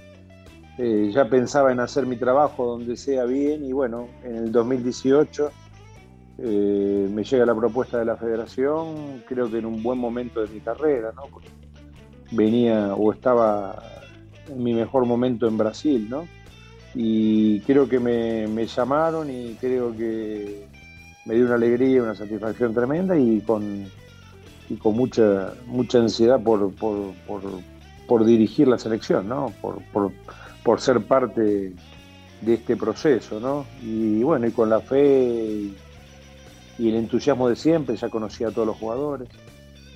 eh, 0.77 1.11
ya 1.13 1.29
pensaba 1.29 1.71
en 1.71 1.79
hacer 1.79 2.05
mi 2.05 2.15
trabajo 2.15 2.65
donde 2.65 2.95
sea 2.95 3.25
bien 3.25 3.65
y 3.65 3.73
bueno, 3.73 4.07
en 4.23 4.35
el 4.35 4.51
2018 4.51 5.51
eh, 6.37 7.09
me 7.11 7.23
llega 7.23 7.45
la 7.45 7.55
propuesta 7.55 7.99
de 7.99 8.05
la 8.05 8.15
federación, 8.15 9.23
creo 9.27 9.51
que 9.51 9.57
en 9.59 9.65
un 9.65 9.83
buen 9.83 9.99
momento 9.99 10.41
de 10.41 10.47
mi 10.47 10.59
carrera, 10.59 11.11
¿no? 11.15 11.23
venía 12.31 12.95
o 12.95 13.11
estaba 13.11 13.83
en 14.49 14.63
mi 14.63 14.73
mejor 14.73 15.05
momento 15.05 15.47
en 15.47 15.57
Brasil, 15.57 16.07
¿no? 16.09 16.27
Y 16.95 17.59
creo 17.61 17.87
que 17.87 17.99
me, 17.99 18.65
llamaron 18.65 19.29
y 19.29 19.55
creo 19.55 19.95
que 19.95 20.65
me 21.25 21.35
dio 21.35 21.45
una 21.45 21.55
alegría, 21.55 22.03
una 22.03 22.15
satisfacción 22.15 22.73
tremenda 22.73 23.17
y 23.17 23.41
con, 23.41 23.85
y 24.69 24.75
con 24.75 24.95
mucha, 24.95 25.53
mucha 25.67 25.99
ansiedad 25.99 26.41
por, 26.41 26.73
por, 26.73 28.25
dirigir 28.25 28.67
la 28.67 28.77
selección, 28.77 29.29
¿no? 29.29 29.53
Por, 29.61 30.81
ser 30.81 31.01
parte 31.01 31.73
de 32.41 32.53
este 32.53 32.75
proceso, 32.75 33.39
¿no? 33.39 33.65
Y 33.81 34.23
bueno, 34.23 34.47
y 34.47 34.51
con 34.51 34.69
la 34.69 34.79
fe 34.79 35.71
y 36.81 36.89
el 36.89 36.95
entusiasmo 36.95 37.47
de 37.47 37.55
siempre, 37.55 37.95
ya 37.95 38.09
conocía 38.09 38.47
a 38.47 38.51
todos 38.51 38.67
los 38.67 38.77
jugadores, 38.77 39.29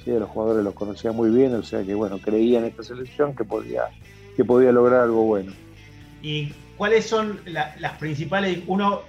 ¿sí? 0.03 0.11
los 0.11 0.29
jugadores 0.29 0.63
los 0.63 0.75
conocía 0.75 1.11
muy 1.11 1.31
bien, 1.31 1.55
o 1.55 1.63
sea 1.63 1.83
que 1.83 1.95
bueno, 1.95 2.19
creía 2.19 2.59
en 2.59 2.65
esta 2.65 2.83
selección 2.83 3.35
que 3.35 3.43
podía, 3.43 3.85
que 4.35 4.45
podía 4.45 4.71
lograr 4.71 5.01
algo 5.01 5.23
bueno. 5.23 5.51
¿Y 6.21 6.53
cuáles 6.77 7.05
son 7.05 7.39
las 7.45 7.97
principales? 7.97 8.59
Uno, 8.67 9.01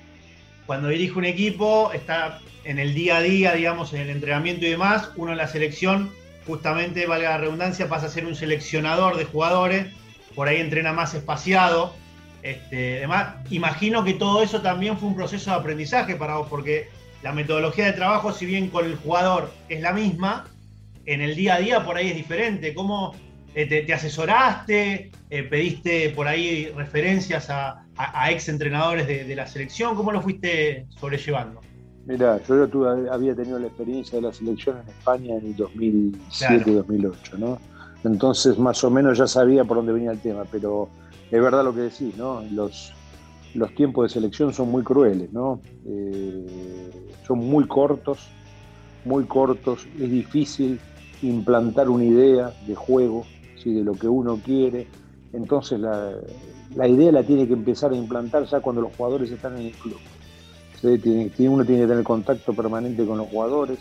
cuando 0.67 0.89
dirige 0.89 1.19
un 1.19 1.25
equipo, 1.25 1.93
está 1.93 2.41
en 2.65 2.79
el 2.79 2.95
día 2.95 3.19
a 3.19 3.23
día, 3.23 3.53
digamos, 3.53 3.93
en 3.93 4.01
el 4.01 4.11
entrenamiento 4.11 4.67
y 4.67 4.71
demás, 4.71 5.11
uno 5.17 5.33
en 5.33 5.39
la 5.39 5.47
selección, 5.47 6.11
justamente, 6.47 7.07
valga 7.07 7.31
la 7.31 7.39
redundancia, 7.39 7.89
pasa 7.89 8.07
a 8.07 8.11
ser 8.11 8.27
un 8.27 8.35
seleccionador 8.35 9.17
de 9.17 9.25
jugadores, 9.25 9.87
por 10.35 10.49
ahí 10.49 10.57
entrena 10.57 10.93
más 10.93 11.15
espaciado. 11.15 11.95
Este, 12.43 12.99
además, 12.99 13.37
imagino 13.51 14.05
que 14.05 14.15
todo 14.15 14.43
eso 14.43 14.61
también 14.63 14.99
fue 14.99 15.09
un 15.09 15.17
proceso 15.17 15.51
de 15.51 15.57
aprendizaje 15.57 16.17
para 16.17 16.37
vos, 16.37 16.49
porque 16.49 16.89
la 17.23 17.33
metodología 17.33 17.87
de 17.87 17.93
trabajo, 17.93 18.33
si 18.33 18.47
bien 18.47 18.69
con 18.69 18.85
el 18.85 18.97
jugador 18.97 19.53
es 19.69 19.81
la 19.81 19.93
misma, 19.93 20.47
en 21.07 21.21
el 21.21 21.37
día 21.37 21.55
a 21.55 21.59
día 21.59 21.85
por 21.85 21.97
ahí 21.97 22.09
es 22.09 22.17
diferente. 22.17 22.75
¿Cómo 22.75 23.15
eh, 23.55 23.67
te, 23.67 23.93
asesoraste? 23.93 25.11
Eh, 25.31 25.43
¿Pediste 25.45 26.11
por 26.11 26.29
ahí 26.29 26.73
referencias 26.77 27.49
a, 27.51 27.86
ex 28.31 28.49
entrenadores 28.49 29.07
de, 29.07 29.35
la 29.35 29.47
selección? 29.47 29.95
¿Cómo 29.97 30.13
lo 30.13 30.21
fuiste 30.21 30.87
sobrellevando? 30.99 31.61
Mira, 32.07 32.41
yo 32.47 32.69
tuve, 32.69 33.11
había 33.11 33.35
tenido 33.35 33.59
la 33.59 33.67
experiencia 33.67 34.17
de 34.17 34.23
la 34.23 34.33
selección 34.33 34.79
en 34.79 34.89
España 34.89 35.35
en 35.37 35.47
el 35.47 35.57
2007-2008, 35.57 37.39
¿no? 37.39 37.59
Entonces 38.05 38.59
más 38.59 38.83
o 38.85 38.91
menos 38.91 39.19
ya 39.19 39.27
sabía 39.27 39.65
por 39.65 39.79
dónde 39.79 39.93
venía 39.93 40.13
el 40.13 40.21
tema, 40.21 40.45
pero 40.51 40.89
es 41.31 41.43
verdad 41.43 41.65
lo 41.65 41.75
que 41.75 41.81
decís, 41.81 42.17
¿no? 42.17 42.43
Los, 42.53 42.93
los 43.55 43.75
tiempos 43.75 44.05
de 44.05 44.15
selección 44.15 44.53
son 44.53 44.71
muy 44.71 44.85
crueles, 44.85 45.33
¿no? 45.33 45.61
Eh, 45.85 46.91
son 47.27 47.39
muy 47.39 47.67
cortos, 47.67 48.29
muy 49.05 49.25
cortos, 49.25 49.87
es 49.99 50.11
difícil 50.11 50.79
implantar 51.23 51.89
una 51.89 52.05
idea 52.05 52.53
de 52.67 52.75
juego, 52.75 53.25
¿sí? 53.63 53.73
de 53.73 53.85
lo 53.85 53.95
que 53.95 54.09
uno 54.09 54.39
quiere. 54.45 54.87
Entonces 55.37 55.79
la, 55.79 56.89
idea 56.89 57.13
la 57.13 57.23
tiene 57.23 57.47
que 57.47 57.53
empezar 57.53 57.93
a 57.93 57.97
implantar 57.97 58.47
ya 58.47 58.61
cuando 58.61 58.81
los 58.81 58.97
jugadores 58.97 59.31
están 59.31 59.57
en 59.59 59.67
el 59.67 59.73
club. 59.73 59.99
uno 60.83 61.65
tiene 61.65 61.83
que 61.83 61.89
tener 61.89 62.05
contacto 62.05 62.55
permanente 62.55 63.05
con 63.05 63.19
los 63.19 63.29
jugadores, 63.29 63.79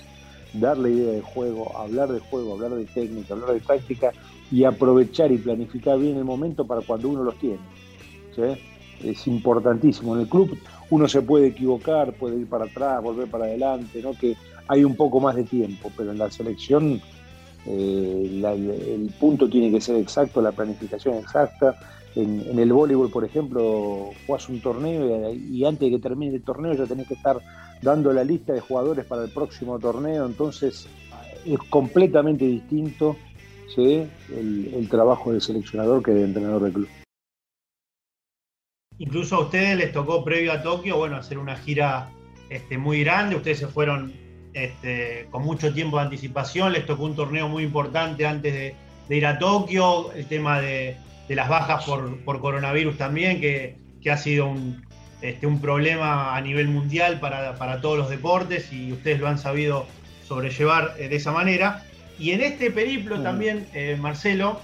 darle 0.54 0.92
idea 0.92 1.14
de 1.14 1.22
juego, 1.22 1.78
hablar 1.78 2.12
de 2.12 2.20
juego, 2.20 2.54
hablar 2.54 2.72
de 2.72 2.86
técnica, 2.86 3.34
hablar 3.34 3.54
de 3.54 3.62
táctica 3.62 4.12
y 4.52 4.66
aprovechar 4.66 5.32
y 5.32 5.38
planificar 5.38 5.98
bien 5.98 6.18
el 6.18 6.26
momento 6.26 6.66
para 6.68 6.82
cuando 6.82 7.10
uno 7.10 7.24
los 7.24 7.36
tiene. 7.40 7.60
es 9.04 9.28
importantísimo. 9.28 10.16
En 10.16 10.22
el 10.22 10.28
club 10.28 10.58
uno 10.90 11.08
se 11.08 11.22
puede 11.22 11.48
equivocar, 11.48 12.14
puede 12.14 12.38
ir 12.40 12.48
para 12.48 12.66
atrás, 12.66 13.02
volver 13.02 13.30
para 13.30 13.46
adelante, 13.46 14.04
que 14.20 14.36
hay 14.68 14.84
un 14.84 14.96
poco 14.96 15.22
más 15.22 15.36
de 15.36 15.46
tiempo, 15.46 15.90
pero 15.96 16.12
en 16.12 16.18
la 16.18 16.30
selección 16.30 17.02
eh, 17.68 18.96
el 18.96 19.14
punto 19.20 19.50
tiene 19.50 19.72
que 19.72 19.82
ser 19.82 19.98
exacto, 19.98 20.42
la 20.42 20.52
planificación 20.52 21.16
exacta. 21.16 21.76
En, 22.16 22.58
el 22.58 22.72
voleibol, 22.72 23.10
por 23.10 23.26
ejemplo, 23.26 24.12
jugás 24.26 24.48
un 24.48 24.62
torneo 24.62 25.34
y, 25.34 25.66
antes 25.66 25.82
de 25.82 25.98
que 25.98 26.02
termine 26.02 26.36
el 26.36 26.44
torneo 26.44 26.74
ya 26.74 26.86
tenés 26.86 27.08
que 27.08 27.16
estar 27.16 27.40
dando 27.82 28.14
la 28.14 28.24
lista 28.24 28.54
de 28.54 28.62
jugadores 28.62 29.06
para 29.06 29.24
el 29.24 29.32
próximo 29.32 29.78
torneo, 29.80 30.26
entonces 30.26 30.88
es 31.46 31.60
completamente 31.70 32.46
distinto 32.46 33.18
el, 33.78 34.88
trabajo 34.90 35.32
del 35.32 35.42
seleccionador 35.42 36.04
que 36.04 36.12
del 36.12 36.26
entrenador 36.26 36.64
del 36.64 36.74
club. 36.74 36.88
Incluso 38.98 39.36
a 39.36 39.40
ustedes 39.42 39.78
les 39.78 39.92
tocó 39.92 40.24
previo 40.24 40.54
a 40.54 40.62
Tokio, 40.62 40.98
bueno, 40.98 41.18
hacer 41.18 41.38
una 41.38 41.58
gira 41.58 42.12
este, 42.50 42.78
muy 42.78 43.04
grande. 43.04 43.36
Ustedes 43.36 43.60
se 43.60 43.68
fueron 43.68 44.14
este, 44.56 45.28
con 45.30 45.44
mucho 45.44 45.72
tiempo 45.74 45.98
de 45.98 46.04
anticipación. 46.04 46.74
Les 46.74 46.86
tocó 46.86 47.04
un 47.04 47.16
torneo 47.16 47.48
muy 47.48 47.64
importante 47.64 48.26
antes 48.26 48.54
de, 48.54 48.76
ir 49.16 49.26
a 49.28 49.38
Tokio. 49.38 50.12
El 50.14 50.26
tema 50.26 50.60
de, 50.62 50.98
las 51.30 51.50
bajas 51.50 51.86
por, 51.86 52.42
coronavirus 52.42 52.98
también, 52.98 53.40
que, 53.40 53.78
ha 54.10 54.18
sido 54.18 54.48
un, 54.48 54.86
este, 55.22 55.46
un, 55.46 55.60
problema 55.60 56.36
a 56.36 56.42
nivel 56.42 56.68
mundial 56.68 57.20
para, 57.20 57.82
todos 57.82 57.98
los 57.98 58.10
deportes 58.10 58.72
y 58.72 58.92
ustedes 58.92 59.20
lo 59.20 59.28
han 59.28 59.38
sabido 59.38 59.86
sobrellevar 60.28 60.96
eh, 60.98 61.10
de 61.10 61.16
esa 61.18 61.32
manera. 61.32 61.84
Y 62.18 62.32
en 62.32 62.42
este 62.42 62.72
periplo 62.72 63.22
también, 63.22 63.68
eh, 63.74 63.98
Marcelo, 64.00 64.62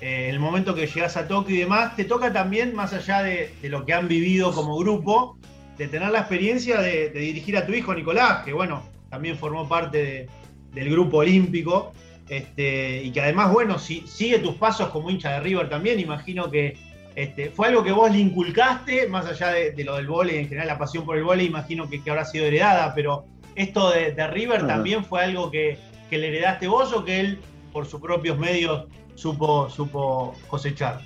eh, 0.00 0.28
el 0.30 0.38
momento 0.38 0.74
que 0.74 0.86
llegas 0.86 1.16
a 1.16 1.26
Tokio 1.26 1.56
y 1.56 1.58
demás, 1.58 1.96
te 1.96 2.04
toca 2.04 2.32
también, 2.32 2.74
más 2.74 2.92
allá 2.92 3.22
de, 3.22 3.52
lo 3.62 3.84
que 3.84 3.94
han 3.94 4.06
vivido 4.06 4.52
como 4.52 4.78
grupo, 4.78 5.36
de 5.76 5.88
tener 5.88 6.10
la 6.10 6.20
experiencia 6.20 6.80
de, 6.80 7.10
dirigir 7.10 7.56
a 7.56 7.66
tu 7.66 7.72
hijo 7.72 7.92
Nicolás, 7.94 8.44
que 8.44 8.52
bueno, 8.52 8.93
también 9.14 9.38
formó 9.38 9.68
parte 9.68 10.26
del 10.72 10.90
grupo 10.90 11.18
olímpico, 11.18 11.92
este, 12.28 13.04
y 13.04 13.12
que 13.12 13.20
además, 13.20 13.52
bueno, 13.52 13.78
si, 13.78 14.04
sigue 14.08 14.40
tus 14.40 14.56
pasos 14.56 14.88
como 14.88 15.08
hincha 15.08 15.34
de 15.34 15.40
River 15.40 15.68
también, 15.68 16.00
imagino 16.00 16.50
que 16.50 16.76
este, 17.14 17.50
fue 17.50 17.68
algo 17.68 17.84
que 17.84 17.92
vos 17.92 18.10
le 18.10 18.18
inculcaste, 18.18 19.06
más 19.06 19.26
allá 19.26 19.52
de, 19.52 19.84
lo 19.84 19.94
del 19.94 20.08
vóley, 20.08 20.38
en 20.38 20.48
general 20.48 20.66
la 20.66 20.78
pasión 20.78 21.04
por 21.04 21.16
el 21.16 21.22
vóley, 21.22 21.46
imagino 21.46 21.88
que, 21.88 22.02
habrá 22.10 22.24
sido 22.24 22.44
heredada, 22.46 22.92
pero 22.92 23.24
esto 23.54 23.92
de, 23.92 24.26
River 24.26 24.66
también 24.66 25.04
fue 25.04 25.22
algo 25.22 25.48
que, 25.48 25.78
que 26.10 26.18
le 26.18 26.26
heredaste 26.26 26.66
vos 26.66 26.92
o 26.92 27.04
que 27.04 27.20
él, 27.20 27.38
por 27.72 27.86
sus 27.86 28.00
propios 28.00 28.36
medios, 28.36 28.88
supo, 29.14 29.70
supo 29.70 30.34
cosechar. 30.48 31.02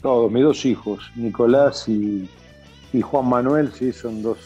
Todos, 0.00 0.32
mis 0.32 0.42
dos 0.42 0.64
hijos, 0.64 1.10
Nicolás 1.16 1.86
y, 1.86 2.30
Juan 3.02 3.28
Manuel, 3.28 3.70
sí, 3.74 3.92
son 3.92 4.22
dos 4.22 4.38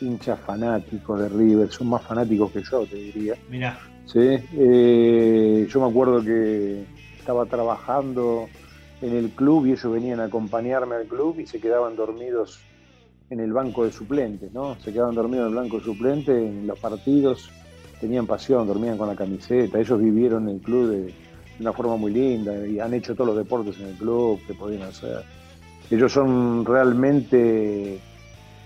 hinchas 0.00 0.38
fanáticos 0.40 1.20
de 1.20 1.28
River, 1.28 1.70
son 1.70 1.88
más 1.88 2.02
fanáticos 2.02 2.50
que 2.52 2.62
yo, 2.62 2.86
te 2.86 2.96
diría. 2.96 3.34
Mirá. 3.48 3.78
Sí, 4.06 4.38
eh, 4.56 5.66
yo 5.68 5.80
me 5.80 5.88
acuerdo 5.88 6.22
que 6.22 6.84
estaba 7.18 7.46
trabajando 7.46 8.48
en 9.02 9.16
el 9.16 9.30
club 9.30 9.66
y 9.66 9.72
ellos 9.72 9.92
venían 9.92 10.20
a 10.20 10.24
acompañarme 10.24 10.94
al 10.96 11.06
club 11.06 11.40
y 11.40 11.46
se 11.46 11.60
quedaban 11.60 11.96
dormidos 11.96 12.60
en 13.30 13.40
el 13.40 13.52
banco 13.52 13.84
de 13.84 13.92
suplentes, 13.92 14.52
¿no? 14.52 14.76
Se 14.76 14.92
quedaban 14.92 15.14
dormidos 15.14 15.46
en 15.46 15.56
el 15.56 15.62
banco 15.62 15.78
de 15.78 15.84
suplentes 15.84 16.36
en 16.36 16.66
los 16.66 16.78
partidos, 16.78 17.50
tenían 18.00 18.26
pasión, 18.26 18.66
dormían 18.66 18.96
con 18.96 19.08
la 19.08 19.16
camiseta, 19.16 19.80
ellos 19.80 20.00
vivieron 20.00 20.48
en 20.48 20.56
el 20.56 20.60
club 20.60 20.90
de, 20.90 21.02
de 21.02 21.14
una 21.60 21.72
forma 21.72 21.96
muy 21.96 22.12
linda 22.12 22.66
y 22.66 22.78
han 22.78 22.94
hecho 22.94 23.14
todos 23.14 23.28
los 23.28 23.36
deportes 23.36 23.78
en 23.80 23.88
el 23.88 23.94
club 23.94 24.40
que 24.46 24.54
podían 24.54 24.82
hacer. 24.82 25.24
Ellos 25.90 26.12
son 26.12 26.64
realmente 26.64 28.00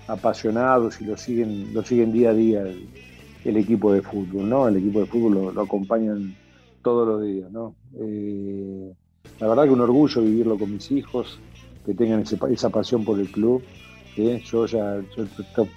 apasionados 0.07 1.01
y 1.01 1.05
lo 1.05 1.17
siguen, 1.17 1.73
lo 1.73 1.83
siguen 1.85 2.13
día 2.13 2.31
a 2.31 2.35
día 2.35 2.63
el, 2.63 3.57
equipo 3.57 3.93
de 3.93 4.03
fútbol, 4.03 4.49
¿no? 4.49 4.69
El 4.69 4.77
equipo 4.77 5.01
de 5.01 5.07
fútbol 5.07 5.55
lo, 5.55 5.63
acompañan 5.63 6.35
todos 6.83 7.07
los 7.07 7.23
días, 7.23 7.51
¿no? 7.51 7.75
Eh, 7.99 8.93
la 9.39 9.49
verdad 9.49 9.65
que 9.65 9.71
un 9.71 9.81
orgullo 9.81 10.23
vivirlo 10.23 10.59
con 10.59 10.73
mis 10.73 10.91
hijos, 10.91 11.39
que 11.85 11.95
tengan 11.95 12.25
esa 12.51 12.71
pasión 12.71 13.05
por 13.05 13.19
el 13.19 13.31
club. 13.31 13.63
Yo 14.17 14.67
ya 14.67 14.97
estoy 14.97 15.29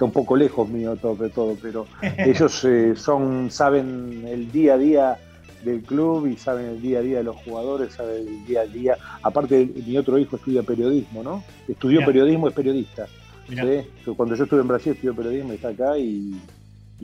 un 0.01 0.11
poco 0.11 0.35
lejos 0.35 0.67
mío 0.67 0.97
todo, 0.97 1.15
de 1.15 1.29
todo, 1.29 1.55
pero 1.61 1.85
ellos 2.17 2.65
eh, 2.65 2.93
son, 2.95 3.49
saben 3.49 4.25
el 4.27 4.51
día 4.51 4.73
a 4.73 4.77
día 4.77 5.17
del 5.63 5.81
club 5.81 6.27
y 6.27 6.35
saben 6.35 6.65
el 6.65 6.81
día 6.81 6.99
a 6.99 7.01
día 7.01 7.17
de 7.19 7.23
los 7.23 7.37
jugadores, 7.37 7.93
saben 7.93 8.27
el 8.27 8.45
día 8.45 8.61
a 8.61 8.65
día. 8.65 8.97
Aparte, 9.21 9.69
mi 9.87 9.97
otro 9.97 10.17
hijo 10.17 10.35
estudia 10.35 10.61
periodismo, 10.63 11.23
¿no? 11.23 11.43
Estudió 11.67 12.03
periodismo, 12.05 12.49
es 12.49 12.53
periodista. 12.53 13.07
Cuando 14.15 14.35
yo 14.35 14.43
estuve 14.43 14.61
en 14.61 14.67
Brasil 14.67 14.93
estudió 14.93 15.15
periodismo, 15.15 15.53
está 15.53 15.69
acá 15.69 15.97
y, 15.97 16.39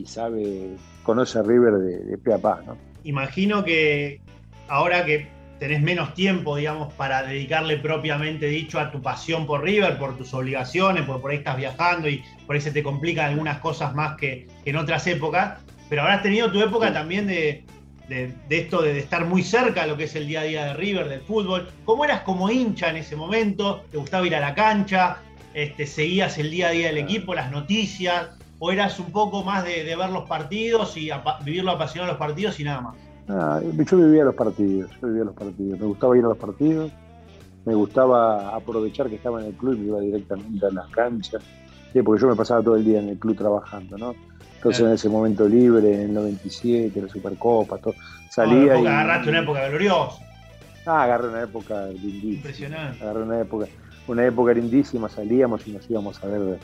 sabe, 0.06 0.76
conoce 1.04 1.40
a 1.40 1.44
River 1.44 1.74
de, 1.74 2.00
de 2.06 2.18
pe 2.18 2.34
a 2.34 2.38
pa, 2.38 2.62
¿no? 2.66 2.78
Imagino 3.04 3.64
que 3.64 4.22
ahora 4.68 5.04
que 5.06 5.28
tenés 5.60 5.82
menos 5.82 6.14
tiempo, 6.14 6.56
digamos, 6.56 6.94
para 6.94 7.24
dedicarle 7.24 7.78
propiamente 7.78 8.48
dicho 8.48 8.80
a 8.80 8.92
tu 8.92 9.02
pasión 9.02 9.46
por 9.46 9.64
River, 9.64 9.98
por 9.98 10.18
tus 10.18 10.34
obligaciones, 10.34 11.04
porque 11.04 11.22
por 11.22 11.32
ahí 11.32 11.38
estás 11.38 11.58
viajando 11.58 12.08
y 12.08 12.24
por 12.48 12.56
ahí 12.56 12.62
se 12.62 12.72
te 12.72 12.82
complican 12.82 13.30
algunas 13.30 13.60
cosas 13.60 13.94
más 13.94 14.16
que, 14.18 14.48
que 14.64 14.70
en 14.70 14.78
otras 14.78 15.06
épocas, 15.08 15.60
pero 15.90 16.04
habrás 16.04 16.24
tenido 16.24 16.50
tu 16.52 16.62
época 16.62 16.94
también 16.94 17.28
de, 17.28 17.66
de, 18.08 18.34
esto 18.50 18.82
de, 18.82 18.98
estar 18.98 19.26
muy 19.26 19.44
cerca 19.44 19.84
de 19.84 19.88
lo 19.90 19.98
que 19.98 20.06
es 20.06 20.16
el 20.16 20.28
día 20.28 20.42
a 20.42 20.44
día 20.44 20.66
de 20.66 20.74
River, 20.74 21.10
del 21.10 21.22
fútbol. 21.22 21.70
¿Cómo 21.86 22.06
eras 22.06 22.22
como 22.22 22.50
hincha 22.50 22.90
en 22.90 22.98
ese 22.98 23.16
momento? 23.16 23.84
¿Te 23.92 23.98
gustaba 23.98 24.26
ir 24.26 24.36
a 24.36 24.40
la 24.40 24.56
cancha? 24.56 25.18
Este, 25.54 25.88
¿Seguías 25.88 26.38
el 26.38 26.52
día 26.52 26.68
a 26.68 26.72
día 26.72 26.88
del 26.88 26.98
equipo, 26.98 27.34
las 27.34 27.52
noticias? 27.52 28.30
¿O 28.60 28.72
eras 28.72 29.00
un 29.00 29.12
poco 29.12 29.44
más 29.44 29.64
de, 29.64 29.84
ver 29.84 30.10
los 30.10 30.28
partidos 30.28 30.96
y 30.98 31.10
vivirlo 31.44 31.72
apasionado 31.72 32.12
los 32.12 32.20
partidos 32.20 32.60
y 32.60 32.64
nada 32.66 32.82
más? 32.82 32.96
Ah, 33.30 33.62
yo 33.62 33.98
vivía 33.98 34.24
los 34.24 34.36
partidos, 34.36 34.92
yo 35.02 35.08
vivía 35.08 35.24
los 35.24 35.36
partidos. 35.36 35.80
Me 35.80 35.86
gustaba 35.86 36.18
ir 36.18 36.26
a 36.26 36.30
los 36.30 36.38
partidos, 36.38 36.92
me 37.66 37.74
gustaba 37.74 38.56
aprovechar 38.56 39.08
que 39.08 39.16
estaba 39.16 39.40
en 39.42 39.48
el 39.48 39.54
club 39.54 39.76
y 39.76 39.78
me 39.80 39.88
iba 39.88 40.00
directamente 40.00 40.66
a 40.66 40.72
las 40.72 40.88
canchas, 40.90 41.42
porque 42.04 42.22
yo 42.22 42.28
me 42.28 42.36
pasaba 42.36 42.62
todo 42.62 42.76
el 42.76 42.84
día 42.84 43.00
en 43.00 43.10
el 43.10 43.18
club 43.18 43.38
trabajando, 43.38 43.98
¿no? 43.98 44.16
Entonces 44.56 44.86
en 44.86 44.92
ese 44.92 45.08
momento 45.08 45.48
libre, 45.48 45.94
en 45.94 46.02
el 46.02 46.14
97, 46.14 47.02
la 47.02 47.08
Supercopa, 47.08 47.78
todo, 47.78 47.94
salía 48.30 48.78
y... 48.78 48.86
agarraste 48.86 49.30
una 49.30 49.40
época 49.40 49.70
gloriosa. 49.70 50.22
Ah, 50.86 51.04
agarré 51.04 51.30
una 51.30 51.44
época 51.44 51.86
lindísima. 51.88 52.34
Impresionante. 52.34 53.04
Agarré 53.04 53.24
una 53.24 53.40
época, 53.40 53.68
una 54.12 54.26
época 54.26 54.54
lindísima, 54.54 55.10
salíamos 55.10 55.68
y 55.68 55.72
nos 55.72 55.90
íbamos 55.90 56.24
a 56.24 56.28
ver 56.28 56.60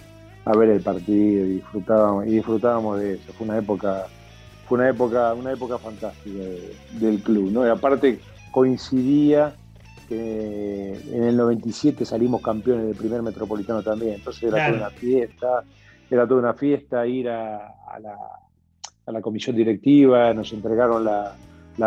a 0.46 0.56
ver 0.56 0.70
el 0.70 0.82
partido 0.82 1.46
y 1.46 1.54
disfrutábamos, 1.54 2.28
y 2.28 2.32
disfrutábamos 2.32 3.00
de 3.00 3.16
eso. 3.16 3.34
Fue 3.34 3.48
una 3.48 3.58
época, 3.58 4.06
fue 4.68 4.78
una 4.78 4.90
época, 4.90 5.34
una 5.34 5.52
época 5.52 5.78
fantástica 5.80 6.44
del 6.92 7.22
club, 7.22 7.52
¿no? 7.52 7.66
Y 7.66 7.70
aparte 7.70 8.20
coincidía 8.52 9.56
que 10.08 10.94
en 11.12 11.24
el 11.24 11.36
97 11.36 12.06
salimos 12.06 12.42
campeones 12.42 12.86
del 12.86 12.96
primer 12.96 13.24
metropolitano 13.24 13.82
también, 13.82 14.14
entonces 14.14 14.44
era 14.44 14.68
toda 14.68 14.78
una 14.78 14.90
fiesta, 14.92 15.64
era 16.12 16.28
toda 16.28 16.40
una 16.42 16.54
fiesta 16.54 17.08
ir 17.08 17.28
a, 17.28 17.74
la, 19.08 19.22
comisión 19.22 19.56
directiva, 19.56 20.32
nos 20.36 20.54
entregaron 20.54 21.04
la, 21.04 21.36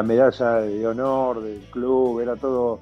medalla 0.02 0.54
de 0.54 0.84
honor 0.84 1.42
del 1.42 1.60
club, 1.70 2.20
era 2.20 2.34
todo, 2.34 2.80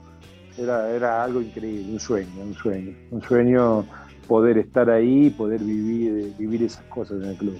era, 0.59 0.91
era 0.91 1.25
algo 1.25 1.41
increíble, 1.41 1.93
un 1.93 2.01
sueño, 2.01 2.43
un 2.43 2.55
sueño, 2.55 2.95
un 3.11 3.23
sueño 3.23 3.85
poder 4.27 4.59
estar 4.59 4.91
ahí, 4.91 5.31
poder 5.31 5.61
vivir, 5.61 6.35
vivir 6.39 6.65
esas 6.65 6.85
cosas 6.85 7.23
en 7.23 7.31
el 7.31 7.37
club. 7.37 7.59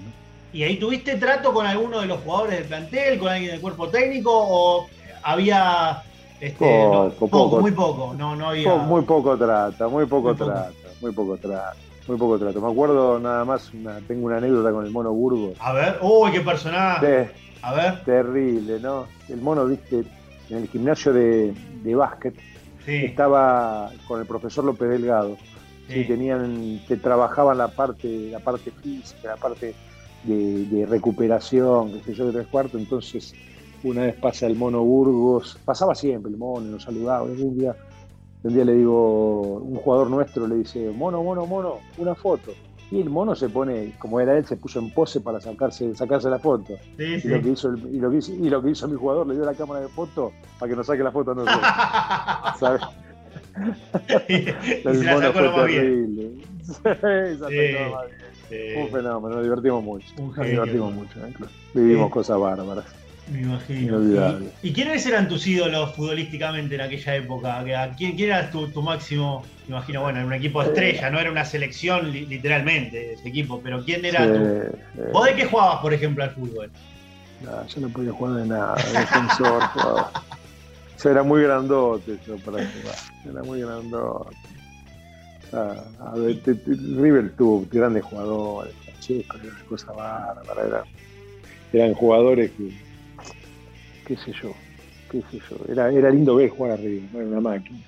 ¿Y 0.53 0.63
ahí 0.63 0.79
tuviste 0.79 1.17
trato 1.17 1.53
con 1.53 1.67
alguno 1.67 2.01
de 2.01 2.07
los 2.07 2.21
jugadores 2.21 2.59
del 2.59 2.69
plantel, 2.69 3.19
con 3.19 3.29
alguien 3.29 3.53
del 3.53 3.61
cuerpo 3.61 3.89
técnico 3.89 4.31
o 4.33 4.87
había 5.23 6.03
este, 6.41 6.87
poco, 7.19 7.61
muy 7.61 7.73
poco, 7.73 8.15
no, 8.17 8.37
no 8.37 8.49
había... 8.49 8.75
Muy 8.77 9.03
poco 9.03 9.37
trata, 9.37 9.89
muy 9.89 10.07
poco 10.07 10.35
trata, 10.35 10.71
muy 11.01 11.13
poco 11.13 11.37
trata, 11.37 11.75
muy 12.07 12.17
poco 12.17 12.39
trato. 12.39 12.61
Me 12.61 12.71
acuerdo 12.71 13.19
nada 13.19 13.45
más, 13.45 13.71
tengo 14.07 14.27
una 14.27 14.37
anécdota 14.37 14.71
con 14.73 14.85
el 14.85 14.93
mono 14.93 15.13
Burgos. 15.13 15.57
A 15.61 15.73
ver, 15.73 15.99
uy, 16.03 16.33
qué 16.33 16.41
personaje. 16.41 17.31
a 17.63 17.75
ver. 17.75 18.05
Terrible, 18.05 18.81
¿no? 18.81 19.07
El 19.29 19.41
mono, 19.41 19.67
viste, 19.67 20.05
en 20.51 20.59
el 20.59 20.69
gimnasio 20.69 21.13
de, 21.13 21.55
de 21.83 21.95
básquet, 21.95 22.35
estaba 22.87 23.91
con 24.07 24.21
el 24.21 24.27
profesor 24.27 24.65
López 24.65 24.89
Delgado. 24.89 25.37
Sí. 25.89 26.05
tenían, 26.05 26.81
que 26.89 26.97
trabajaban 26.97 27.59
la 27.59 27.69
parte, 27.69 28.31
la 28.31 28.41
parte 28.41 28.73
física, 28.73 29.29
la 29.29 29.37
parte 29.37 29.73
de, 30.25 30.65
de 30.65 30.85
recuperación, 30.85 31.93
qué 31.93 32.03
sé 32.03 32.15
yo, 32.15 32.27
de 32.27 32.33
tres 32.33 32.49
cuartos, 32.49 32.81
entonces 32.81 33.35
una 33.85 34.03
vez 34.03 34.17
pasa 34.17 34.47
el 34.47 34.57
mono 34.57 34.83
Burgos, 34.83 35.59
pasaba 35.65 35.95
siempre 35.95 36.31
el 36.31 36.37
mono, 36.37 36.67
nos 36.67 36.83
saludaba. 36.83 37.23
Un 37.23 37.57
día, 37.57 37.77
un 38.43 38.55
día 38.55 38.65
le 38.65 38.75
digo, 38.75 39.59
un 39.59 39.77
jugador 39.77 40.11
nuestro 40.11 40.47
le 40.47 40.57
dice, 40.57 40.91
mono, 40.91 41.23
mono, 41.23 41.47
mono, 41.47 41.79
una 41.99 42.15
foto. 42.15 42.53
Y 42.91 43.01
el 43.01 43.11
mono 43.11 43.35
se 43.35 43.49
pone, 43.49 43.95
como 43.99 44.21
era 44.21 44.37
él, 44.37 44.47
se 44.47 44.57
puso 44.57 44.79
en 44.79 44.91
pose 44.93 45.21
para 45.21 45.41
sacarse, 45.41 45.95
sacarse 45.95 46.31
la 46.31 46.39
foto. 46.39 46.75
y, 46.99 47.27
Lo 47.27 47.41
que 47.43 47.51
hizo 47.51 47.75
y, 47.75 47.99
lo 47.99 48.11
que 48.11 48.19
hizo, 48.19 48.33
y 48.33 48.49
lo 48.49 48.63
que 48.63 48.71
hizo 48.71 48.87
mi 48.87 48.97
jugador, 48.97 49.27
le 49.27 49.35
dio 49.35 49.45
la 49.45 49.55
cámara 49.55 49.81
de 49.81 49.89
foto 49.89 50.33
para 50.59 50.71
que 50.71 50.77
nos 50.77 50.87
saque 50.87 51.03
la 51.03 51.11
foto 51.11 51.33
a 51.33 51.35
nosotros. 52.59 52.59
¿Sabes? 52.61 52.83
el 54.29 55.05
mono 55.05 55.33
fue 55.33 55.49
terrible. 55.49 56.31
Un 58.77 58.89
fenómeno, 58.91 59.37
nos 59.37 59.43
divertimos 59.43 59.83
mucho. 59.83 60.07
Nos 60.19 60.47
divertimos 60.47 60.93
mucho. 60.93 61.27
¿eh? 61.27 61.33
Vivimos 61.75 62.11
cosas 62.11 62.39
bárbaras. 62.39 62.85
Me 63.27 63.41
imagino. 63.41 64.49
¿Y, 64.63 64.73
quiénes 64.73 65.05
eran 65.05 65.29
tus 65.29 65.47
ídolos 65.47 65.95
futbolísticamente 65.97 66.77
en 66.77 66.81
aquella 66.81 67.17
época? 67.17 67.65
¿Quién, 67.97 68.17
quién 68.17 68.31
era 68.31 68.51
tu, 68.51 68.71
máximo? 68.83 69.43
Me 69.67 69.75
imagino, 69.75 70.03
bueno, 70.03 70.21
en 70.21 70.27
un 70.27 70.33
equipo 70.35 70.63
de 70.63 70.69
estrella, 70.69 71.11
no 71.11 71.19
era 71.19 71.31
una 71.31 71.45
selección 71.45 72.13
literalmente 72.13 73.15
ese 73.15 73.29
equipo, 73.29 73.61
pero 73.61 73.85
¿quién 73.85 74.05
era 74.05 74.33
tu? 74.33 75.13
¿Vos 75.13 75.27
de 75.27 75.35
qué 75.35 75.45
jugabas, 75.47 75.81
por 75.81 75.93
ejemplo, 75.93 76.23
al 76.23 76.31
fútbol? 76.31 76.71
No, 77.43 77.67
yo 77.67 77.81
no 77.81 77.89
podía 77.89 78.13
jugar 78.13 78.35
de 78.37 78.47
nada, 78.47 78.75
defensor, 78.77 79.63
Yo 81.03 81.11
era 81.11 81.23
muy 81.23 81.43
grandote 81.43 82.19
yo 82.27 82.39
para 82.39 82.67
jugar, 82.67 82.97
era 83.31 83.43
muy 83.43 83.61
grandote. 83.61 84.37
Ah, 85.53 85.85
a 86.01 86.17
ver, 86.17 86.41
River 86.67 87.35
tuvo 87.37 87.67
grandes 87.71 88.03
jugadores, 88.05 88.75
era 89.09 89.25
una 89.43 89.65
cosa 89.69 89.93
bárbara, 89.93 90.85
eran 91.73 91.93
jugadores 91.93 92.51
que 92.53 92.86
qué 94.07 94.17
sé 94.17 94.33
yo, 94.43 94.55
qué 95.11 95.23
sé 95.31 95.41
yo. 95.51 95.57
Era, 95.71 95.91
era 95.91 96.11
lindo 96.11 96.37
ver 96.37 96.51
jugar 96.51 96.79
no 96.79 97.21
era 97.21 97.29
una 97.29 97.41
máquina. 97.41 97.79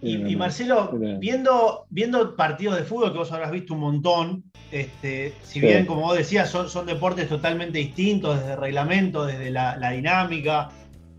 y, 0.00 0.36
Marcelo, 0.36 0.92
viendo, 1.18 1.86
viendo 1.90 2.36
partidos 2.36 2.76
de 2.76 2.84
fútbol 2.84 3.12
que 3.12 3.18
vos 3.18 3.32
habrás 3.32 3.50
visto 3.50 3.74
un 3.74 3.80
montón, 3.80 4.44
este, 4.70 5.32
si 5.42 5.60
bien, 5.60 5.86
como 5.86 6.02
vos 6.02 6.16
decías, 6.16 6.50
son, 6.50 6.68
son 6.68 6.86
deportes 6.86 7.28
totalmente 7.28 7.78
distintos 7.78 8.38
desde 8.38 8.52
el 8.52 8.60
reglamento, 8.60 9.24
desde 9.24 9.50
la, 9.50 9.90
dinámica, 9.90 10.70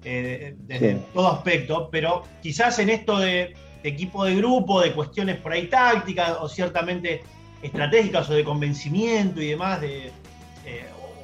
eh, 0.04 0.56
desde 0.60 0.96
todo 1.14 1.32
aspecto, 1.32 1.90
pero 1.92 2.24
quizás 2.42 2.78
en 2.80 2.90
esto 2.90 3.18
de, 3.18 3.54
equipo 3.84 4.26
de 4.26 4.36
grupo, 4.36 4.82
de 4.82 4.94
cuestiones 4.94 5.38
por 5.38 5.52
ahí 5.52 5.68
tácticas 5.68 6.38
o 6.40 6.50
ciertamente 6.50 7.22
estratégicas 7.62 8.30
o 8.30 8.34
de 8.34 8.44
convencimiento 8.44 9.42
y 9.42 9.48
demás, 9.50 9.82
de, 9.82 10.12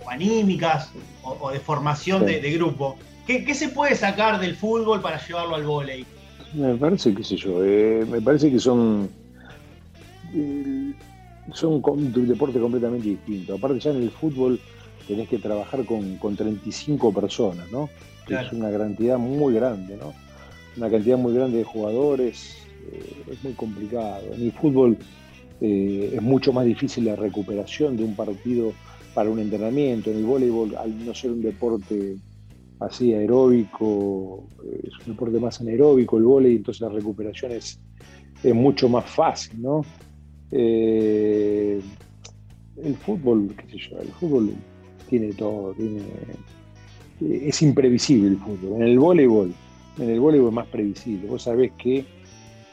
eh, 0.01 0.05
anímicas 0.07 0.91
o, 1.23 1.51
de 1.51 1.59
formación 1.59 2.25
de, 2.25 2.39
grupo. 2.51 2.97
¿Qué, 3.25 3.53
se 3.53 3.69
puede 3.69 3.95
sacar 3.95 4.39
del 4.39 4.55
fútbol 4.55 5.01
para 5.01 5.25
llevarlo 5.25 5.55
al 5.55 5.63
vóley? 5.63 6.05
Me 6.53 6.75
parece, 6.75 7.13
qué 7.13 7.23
sé 7.23 7.37
yo, 7.37 7.63
eh, 7.63 8.05
me 8.09 8.21
parece 8.21 8.51
que 8.51 8.59
son 8.59 9.09
eh, 10.33 10.93
son 11.53 11.81
un 11.83 12.27
deporte 12.27 12.59
completamente 12.59 13.09
distinto. 13.09 13.55
Aparte 13.55 13.79
ya 13.79 13.91
en 13.91 14.03
el 14.03 14.11
fútbol 14.11 14.59
tenés 15.07 15.29
que 15.29 15.37
trabajar 15.37 15.85
con, 15.85 16.17
con 16.17 16.35
35 16.35 17.13
personas, 17.13 17.69
¿no? 17.71 17.89
Es 18.27 18.51
una 18.53 18.71
cantidad 18.71 19.17
muy 19.17 19.53
grande, 19.53 19.97
¿no? 19.97 20.13
Una 20.77 20.89
cantidad 20.89 21.17
muy 21.17 21.33
grande 21.33 21.57
de 21.57 21.63
jugadores, 21.63 22.57
eh, 22.91 23.23
es 23.31 23.43
muy 23.43 23.53
complicado. 23.53 24.21
En 24.33 24.41
el 24.41 24.51
fútbol 24.51 24.97
es 25.59 26.21
mucho 26.23 26.51
más 26.51 26.65
difícil 26.65 27.05
la 27.05 27.15
recuperación 27.15 27.95
de 27.95 28.03
un 28.03 28.15
partido 28.15 28.73
para 29.13 29.29
un 29.29 29.39
entrenamiento. 29.39 30.11
En 30.11 30.17
el 30.17 30.25
voleibol, 30.25 30.75
al 30.75 31.05
no 31.05 31.13
ser 31.13 31.31
un 31.31 31.41
deporte 31.41 32.17
así 32.79 33.13
aeróbico, 33.13 34.47
eh, 34.65 34.81
es 34.83 35.07
un 35.07 35.13
deporte 35.13 35.39
más 35.39 35.61
anaeróbico 35.61 36.17
el 36.17 36.23
voleibol, 36.23 36.57
entonces 36.57 36.81
la 36.81 36.89
recuperación 36.89 37.51
es, 37.51 37.79
mucho 38.43 38.89
más 38.89 39.05
fácil, 39.05 39.61
¿no? 39.61 39.85
Eh, 40.49 41.79
el 42.83 42.95
fútbol, 42.95 43.53
qué 43.55 43.71
sé 43.71 43.89
yo, 43.89 43.99
el 44.01 44.07
fútbol 44.07 44.55
tiene 45.07 45.31
todo, 45.33 45.73
tiene, 45.73 46.01
es 47.19 47.61
imprevisible 47.61 48.29
el 48.29 48.37
fútbol. 48.37 48.81
En 48.81 48.87
el 48.87 48.97
voleibol, 48.97 49.53
en 49.99 50.09
el 50.09 50.19
voleibol 50.19 50.49
es 50.49 50.55
más 50.55 50.67
previsible. 50.67 51.27
Vos 51.27 51.43
sabés 51.43 51.71
que 51.77 52.03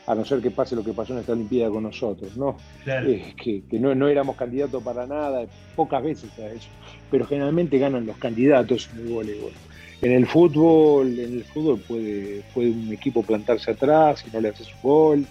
a 0.08 0.14
no 0.14 0.24
ser 0.24 0.40
que 0.40 0.50
pase 0.50 0.74
lo 0.74 0.82
que 0.82 0.94
pasó 0.94 1.12
en 1.12 1.18
esta 1.18 1.32
Olimpiada 1.32 1.70
con 1.70 1.82
nosotros, 1.82 2.34
¿no? 2.34 2.56
Eh, 2.86 3.34
que, 3.36 3.78
no, 3.78 3.94
no, 3.94 4.08
éramos 4.08 4.36
candidatos 4.36 4.82
para 4.82 5.06
nada, 5.06 5.44
pocas 5.76 6.02
veces 6.02 6.30
a 6.38 6.46
eso, 6.46 6.68
pero 7.10 7.26
generalmente 7.26 7.78
ganan 7.78 8.06
los 8.06 8.16
candidatos 8.16 8.88
en 8.94 9.06
el 9.06 9.12
voleibol. 9.12 9.52
En 10.00 10.12
el 10.12 10.26
fútbol, 10.26 11.18
en 11.18 11.34
el 11.34 11.44
fútbol 11.44 11.80
puede, 11.86 12.42
puede 12.54 12.70
un 12.70 12.90
equipo 12.90 13.22
plantarse 13.22 13.72
atrás 13.72 14.24
y 14.26 14.34
no 14.34 14.40
le 14.40 14.48
haces 14.48 14.68
un 14.76 14.80
gol, 14.82 15.26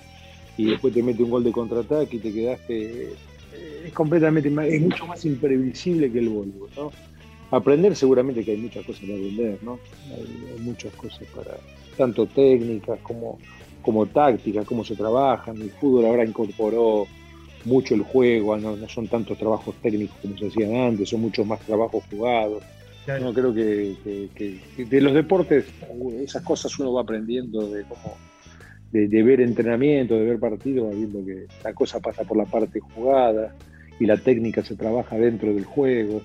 y 0.58 0.66
después 0.70 0.94
te 0.94 1.02
mete 1.02 1.24
un 1.24 1.32
gol 1.32 1.44
de 1.44 1.52
contraataque 1.52 2.18
y 2.18 2.20
te 2.20 2.32
quedaste. 2.32 3.04
Eh, 3.04 3.16
es 3.88 3.94
completamente 3.94 4.50
es 4.50 4.82
mucho 4.82 5.08
más 5.08 5.26
imprevisible 5.26 6.12
que 6.12 6.20
el 6.20 6.30
voleibol, 6.30 6.70
¿no? 6.78 6.92
Aprender 7.50 7.96
seguramente 7.96 8.44
que 8.44 8.52
hay 8.52 8.58
muchas 8.58 8.86
cosas 8.86 9.02
para 9.02 9.16
aprender, 9.16 9.58
¿no? 9.63 9.80
hay 10.13 10.60
muchas 10.60 10.94
cosas 10.96 11.24
para, 11.34 11.58
tanto 11.96 12.26
técnicas 12.28 13.00
como 13.02 13.40
como 13.88 14.06
táctica, 14.06 14.65
cómo 14.65 14.84
se 14.84 14.97
trabaja. 14.97 15.52
El 15.52 15.71
fútbol 15.71 16.08
ahora 16.08 16.26
incorporó 16.26 17.08
mucho 17.63 17.95
el 17.95 18.02
juego, 18.02 18.58
no, 18.58 18.76
son 18.89 19.08
tantos 19.08 19.38
trabajos 19.38 19.76
técnicos 19.82 20.17
como 20.21 20.38
se 20.38 20.47
hacían 20.47 20.76
antes, 20.76 21.08
son 21.08 21.21
muchos 21.21 21.47
más 21.47 21.62
trabajos 21.62 22.04
jugados. 22.12 22.63
No, 23.21 23.34
creo 23.34 23.54
que, 23.54 23.95
de 24.78 25.02
los 25.02 25.13
deportes 25.13 25.67
esas 26.21 26.43
cosas 26.43 26.78
uno 26.80 26.91
va 26.91 27.04
aprendiendo 27.04 27.69
de 27.69 27.84
cómo 27.84 28.17
de, 28.91 29.23
ver 29.23 29.39
entrenamiento, 29.39 30.15
de 30.15 30.26
ver 30.26 30.39
partidos, 30.39 30.93
viendo 30.93 31.26
que 31.26 31.45
la 31.63 31.73
cosa 31.73 32.02
pasa 32.02 32.26
por 32.26 32.36
la 32.36 32.43
parte 32.43 32.82
jugada 32.82 33.56
y 34.02 34.06
la 34.06 34.17
técnica 34.17 34.65
se 34.65 34.76
trabaja 34.76 35.15
dentro 35.15 35.54
del 35.54 35.63
juego 35.63 36.21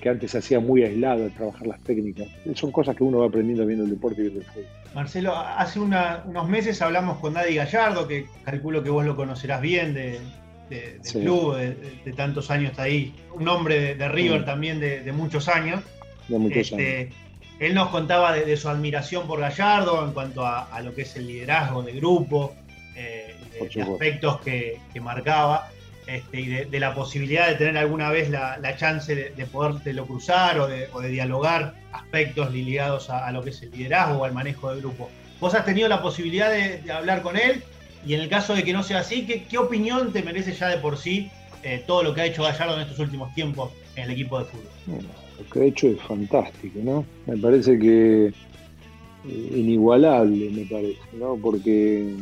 que 0.00 0.08
antes 0.08 0.30
se 0.30 0.38
hacía 0.38 0.60
muy 0.60 0.82
aislado 0.82 1.24
de 1.24 1.30
trabajar 1.30 1.66
las 1.66 1.82
técnicas. 1.82 2.28
Son 2.54 2.72
cosas 2.72 2.96
que 2.96 3.04
uno 3.04 3.18
va 3.18 3.26
aprendiendo 3.26 3.66
viendo 3.66 3.84
el 3.84 3.90
deporte 3.90 4.22
y 4.22 4.24
viendo 4.30 4.40
el 4.40 4.46
fútbol. 4.46 4.81
Marcelo, 4.94 5.36
hace 5.36 5.80
unos 5.80 6.48
meses 6.48 6.82
hablamos 6.82 7.18
con 7.18 7.34
Daddy 7.34 7.54
Gallardo, 7.54 8.06
que 8.06 8.26
calculo 8.44 8.82
que 8.82 8.90
vos 8.90 9.04
lo 9.04 9.16
conocerás 9.16 9.60
bien 9.60 9.94
de, 9.94 10.20
del 10.68 11.00
club, 11.00 11.56
de, 11.56 12.12
tantos 12.12 12.50
años 12.50 12.78
ahí. 12.78 13.14
Un 13.34 13.48
hombre 13.48 13.94
de, 13.94 14.08
River 14.08 14.44
también 14.44 14.80
de, 14.80 15.12
muchos 15.12 15.48
años. 15.48 15.82
De 16.28 16.38
muchos 16.38 16.72
este, 16.72 16.98
años. 16.98 17.14
Él 17.58 17.74
nos 17.74 17.88
contaba 17.88 18.32
de, 18.32 18.56
su 18.56 18.68
admiración 18.68 19.26
por 19.26 19.40
Gallardo 19.40 20.04
en 20.04 20.12
cuanto 20.12 20.44
a, 20.46 20.80
lo 20.82 20.94
que 20.94 21.02
es 21.02 21.16
el 21.16 21.26
liderazgo 21.26 21.82
de 21.82 21.92
grupo, 21.92 22.54
eh, 22.96 23.34
de, 23.74 23.82
aspectos 23.82 24.40
que, 24.40 24.78
que 24.92 25.00
marcaba. 25.00 25.70
Este, 26.06 26.40
y 26.40 26.46
de, 26.46 26.80
la 26.80 26.94
posibilidad 26.94 27.48
de 27.48 27.54
tener 27.54 27.78
alguna 27.78 28.10
vez 28.10 28.28
la, 28.28 28.76
chance 28.76 29.14
de, 29.14 29.30
de 29.30 29.92
lo 29.92 30.06
cruzar 30.06 30.58
o 30.58 30.66
de, 30.66 31.08
dialogar 31.08 31.74
aspectos 31.92 32.52
ligados 32.52 33.08
a, 33.08 33.30
lo 33.30 33.42
que 33.42 33.50
es 33.50 33.62
el 33.62 33.70
liderazgo 33.70 34.18
o 34.18 34.24
al 34.24 34.32
manejo 34.32 34.70
del 34.70 34.80
grupo. 34.80 35.10
Vos 35.40 35.54
has 35.54 35.64
tenido 35.64 35.88
la 35.88 36.02
posibilidad 36.02 36.50
de, 36.50 36.90
hablar 36.90 37.22
con 37.22 37.36
él 37.36 37.62
y 38.04 38.14
en 38.14 38.20
el 38.20 38.28
caso 38.28 38.54
de 38.54 38.64
que 38.64 38.72
no 38.72 38.82
sea 38.82 39.00
así, 39.00 39.26
¿qué, 39.26 39.58
opinión 39.58 40.12
te 40.12 40.22
merece 40.22 40.52
ya 40.52 40.68
de 40.68 40.78
por 40.78 40.98
sí 40.98 41.30
eh, 41.62 41.84
todo 41.86 42.02
lo 42.02 42.12
que 42.12 42.22
ha 42.22 42.26
hecho 42.26 42.42
Gallardo 42.42 42.74
en 42.74 42.80
estos 42.80 42.98
últimos 42.98 43.32
tiempos 43.34 43.70
en 43.94 44.04
el 44.04 44.10
equipo 44.10 44.40
de 44.40 44.46
fútbol. 44.46 45.04
lo 45.38 45.50
que 45.50 45.60
ha 45.60 45.64
hecho 45.64 45.86
es 45.86 46.00
fantástico, 46.02 46.80
¿no? 46.82 47.04
Me 47.26 47.36
parece 47.36 47.78
que 47.78 48.26
eh, 48.26 49.52
inigualable, 49.54 50.50
me 50.50 50.64
parece, 50.64 51.00
¿no? 51.12 51.36
Porque 51.36 52.16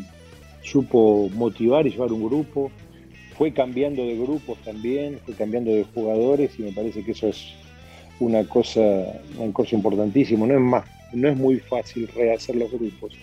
supo 0.63 1.31
motivar 1.35 1.87
y 1.87 1.91
llevar 1.91 2.13
un 2.13 2.27
grupo, 2.27 2.71
fue 3.41 3.55
cambiando 3.55 4.05
de 4.05 4.19
grupos 4.19 4.59
también, 4.67 5.19
fue 5.25 5.33
cambiando 5.33 5.71
de 5.71 5.85
jugadores 5.95 6.59
y 6.59 6.63
me 6.63 6.73
parece 6.73 7.03
que 7.03 7.13
eso 7.13 7.29
es 7.29 7.55
una 8.19 8.45
cosa, 8.45 8.83
una 9.39 9.51
cosa 9.51 9.77
importantísima. 9.77 10.47
No 10.47 10.57
es 10.57 10.61
más, 10.61 10.85
no 11.15 11.27
es 11.27 11.39
muy 11.39 11.59
fácil 11.59 12.07
rehacer 12.15 12.57
los 12.57 12.71
grupos 12.71 13.15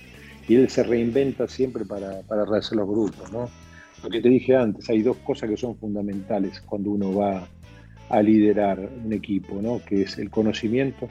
y 0.48 0.56
él 0.56 0.72
se 0.72 0.82
reinventa 0.82 1.48
siempre 1.48 1.86
para, 1.86 2.24
para 2.24 2.46
rehacer 2.46 2.80
los 2.80 2.88
grupos, 2.90 3.32
¿no? 3.32 3.48
Lo 4.02 4.10
que 4.10 4.20
te 4.20 4.30
dije 4.30 4.56
antes, 4.56 4.90
hay 4.90 5.04
dos 5.04 5.18
cosas 5.18 5.52
que 5.52 5.58
son 5.58 5.78
fundamentales 5.78 6.62
cuando 6.62 6.90
uno 6.90 7.14
va 7.14 7.48
a 8.10 8.22
liderar 8.24 8.90
un 9.06 9.14
equipo, 9.14 9.62
¿no? 9.62 9.80
Que 9.86 10.02
es 10.02 10.18
el 10.18 10.32
conocimiento. 10.32 11.08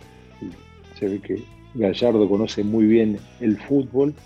Se 0.98 1.06
ve 1.06 1.20
que 1.20 1.44
Gallardo 1.74 2.28
conoce 2.28 2.64
muy 2.64 2.86
bien 2.86 3.20
el 3.40 3.56
fútbol 3.56 4.16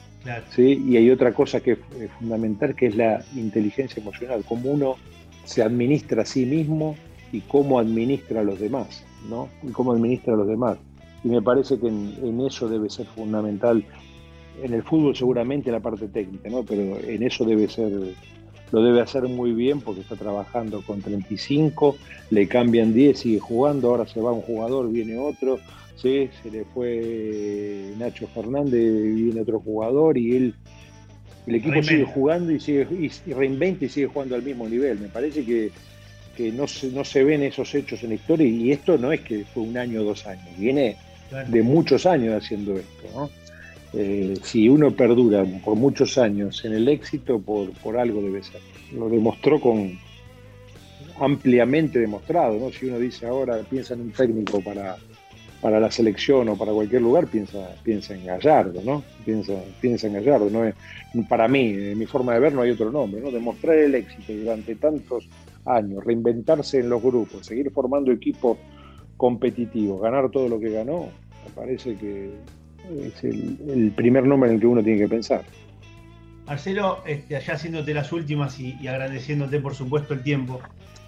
¿sí? 0.54 0.82
Y 0.86 0.96
hay 0.96 1.10
otra 1.10 1.32
cosa 1.32 1.60
que 1.60 1.72
es 1.72 2.10
fundamental, 2.18 2.74
que 2.74 2.86
es 2.86 2.96
la 2.96 3.24
inteligencia 3.34 4.00
emocional, 4.00 4.44
cómo 4.46 4.70
uno 4.70 4.96
se 5.44 5.62
administra 5.62 6.22
a 6.22 6.26
sí 6.26 6.46
mismo 6.46 6.96
y 7.32 7.40
cómo 7.40 7.78
administra 7.78 8.40
a 8.40 8.44
los 8.44 8.60
demás, 8.60 9.04
¿no? 9.28 9.48
Y 9.62 9.68
cómo 9.72 9.92
administra 9.92 10.34
a 10.34 10.36
los 10.36 10.48
demás. 10.48 10.78
Y 11.22 11.28
me 11.28 11.42
parece 11.42 11.78
que 11.78 11.88
en, 11.88 12.40
eso 12.40 12.68
debe 12.68 12.88
ser 12.88 13.06
fundamental. 13.06 13.84
En 14.62 14.74
el 14.74 14.82
fútbol 14.82 15.16
seguramente 15.16 15.70
la 15.70 15.80
parte 15.80 16.08
técnica, 16.08 16.48
¿no? 16.48 16.64
Pero 16.64 16.98
en 16.98 17.22
eso 17.22 17.44
debe 17.44 17.68
ser, 17.68 17.92
lo 18.72 18.82
debe 18.82 19.00
hacer 19.00 19.24
muy 19.24 19.52
bien 19.52 19.80
porque 19.80 20.00
está 20.00 20.16
trabajando 20.16 20.82
con 20.82 21.00
35, 21.00 21.96
le 22.30 22.48
cambian 22.48 22.92
10, 22.92 23.18
sigue 23.18 23.38
jugando, 23.38 23.88
ahora 23.88 24.06
se 24.06 24.20
va 24.20 24.32
un 24.32 24.42
jugador, 24.42 24.90
viene 24.90 25.18
otro, 25.18 25.58
¿sí? 26.00 26.30
se 26.42 26.50
le 26.50 26.64
fue 26.64 27.92
Nacho 27.98 28.26
Fernández, 28.28 29.14
viene 29.14 29.40
otro 29.42 29.60
jugador 29.60 30.16
y 30.16 30.36
él, 30.36 30.54
el 31.46 31.54
equipo 31.56 31.82
sigue 31.82 32.04
jugando 32.04 32.52
y 32.52 32.60
sigue 32.60 32.86
y 33.26 33.32
reinventa 33.32 33.84
y 33.84 33.88
sigue 33.88 34.06
jugando 34.06 34.34
al 34.34 34.42
mismo 34.42 34.68
nivel. 34.68 34.98
Me 34.98 35.08
parece 35.08 35.44
que, 35.44 35.70
no, 36.52 36.66
se, 36.66 36.90
no 36.90 37.04
se 37.04 37.22
ven 37.22 37.42
esos 37.42 37.74
hechos 37.74 38.02
en 38.02 38.10
la 38.10 38.14
historia 38.14 38.46
y 38.46 38.72
esto 38.72 38.96
no 38.96 39.12
es 39.12 39.20
que 39.20 39.44
fue 39.44 39.62
un 39.62 39.76
año 39.76 40.00
o 40.00 40.04
dos 40.04 40.26
años, 40.26 40.48
viene 40.58 40.96
de 41.48 41.62
muchos 41.62 42.06
años 42.06 42.42
haciendo 42.42 42.76
esto. 42.76 43.30
Eh, 43.92 44.34
si 44.42 44.68
uno 44.68 44.92
perdura 44.92 45.44
por 45.64 45.74
muchos 45.74 46.16
años 46.16 46.64
en 46.64 46.74
el 46.74 46.88
éxito, 46.88 47.40
por, 47.40 47.72
por 47.72 47.98
algo 47.98 48.22
debe 48.22 48.42
ser. 48.42 48.60
Lo 48.94 49.08
demostró 49.08 49.60
con 49.60 49.98
ampliamente 51.20 51.98
demostrado, 51.98 52.58
¿no? 52.58 52.70
Si 52.70 52.86
uno 52.86 52.98
dice 52.98 53.26
ahora, 53.26 53.58
piensa 53.68 53.94
en 53.94 54.02
un 54.02 54.12
técnico 54.12 54.60
para, 54.62 54.96
para 55.60 55.78
la 55.78 55.90
selección 55.90 56.48
o 56.48 56.56
para 56.56 56.72
cualquier 56.72 57.02
lugar 57.02 57.26
piensa, 57.26 57.76
piensa 57.82 58.14
en 58.14 58.24
Gallardo, 58.24 58.80
¿no? 58.82 59.02
Piensa, 59.24 59.54
piensa 59.80 60.06
en 60.06 60.14
Gallardo. 60.14 60.48
¿no? 60.50 60.64
Es, 60.64 60.74
para 61.28 61.48
mí, 61.48 61.70
en 61.70 61.98
mi 61.98 62.06
forma 62.06 62.34
de 62.34 62.40
ver, 62.40 62.52
no 62.54 62.62
hay 62.62 62.70
otro 62.70 62.90
nombre, 62.90 63.20
¿no? 63.20 63.30
Demostrar 63.30 63.76
el 63.76 63.94
éxito 63.94 64.32
durante 64.32 64.74
tantos 64.76 65.28
años, 65.66 66.02
reinventarse 66.04 66.78
en 66.78 66.88
los 66.88 67.02
grupos, 67.02 67.46
seguir 67.46 67.70
formando 67.70 68.10
equipos 68.10 68.58
competitivos, 69.16 70.00
ganar 70.00 70.30
todo 70.30 70.48
lo 70.48 70.58
que 70.58 70.70
ganó, 70.70 71.08
me 71.44 71.50
parece 71.54 71.94
que 71.96 72.30
es 73.02 73.22
el, 73.22 73.92
primer 73.94 74.26
nombre 74.26 74.48
en 74.48 74.56
el 74.56 74.60
que 74.60 74.66
uno 74.66 74.82
tiene 74.82 75.00
que 75.00 75.08
pensar. 75.08 75.44
Marcelo, 76.46 77.00
este, 77.06 77.36
allá 77.36 77.54
haciéndote 77.54 77.94
las 77.94 78.12
últimas 78.12 78.58
y, 78.58 78.74
agradeciéndote 78.88 79.60
por 79.60 79.74
supuesto 79.74 80.14
el 80.14 80.22
tiempo, 80.22 80.60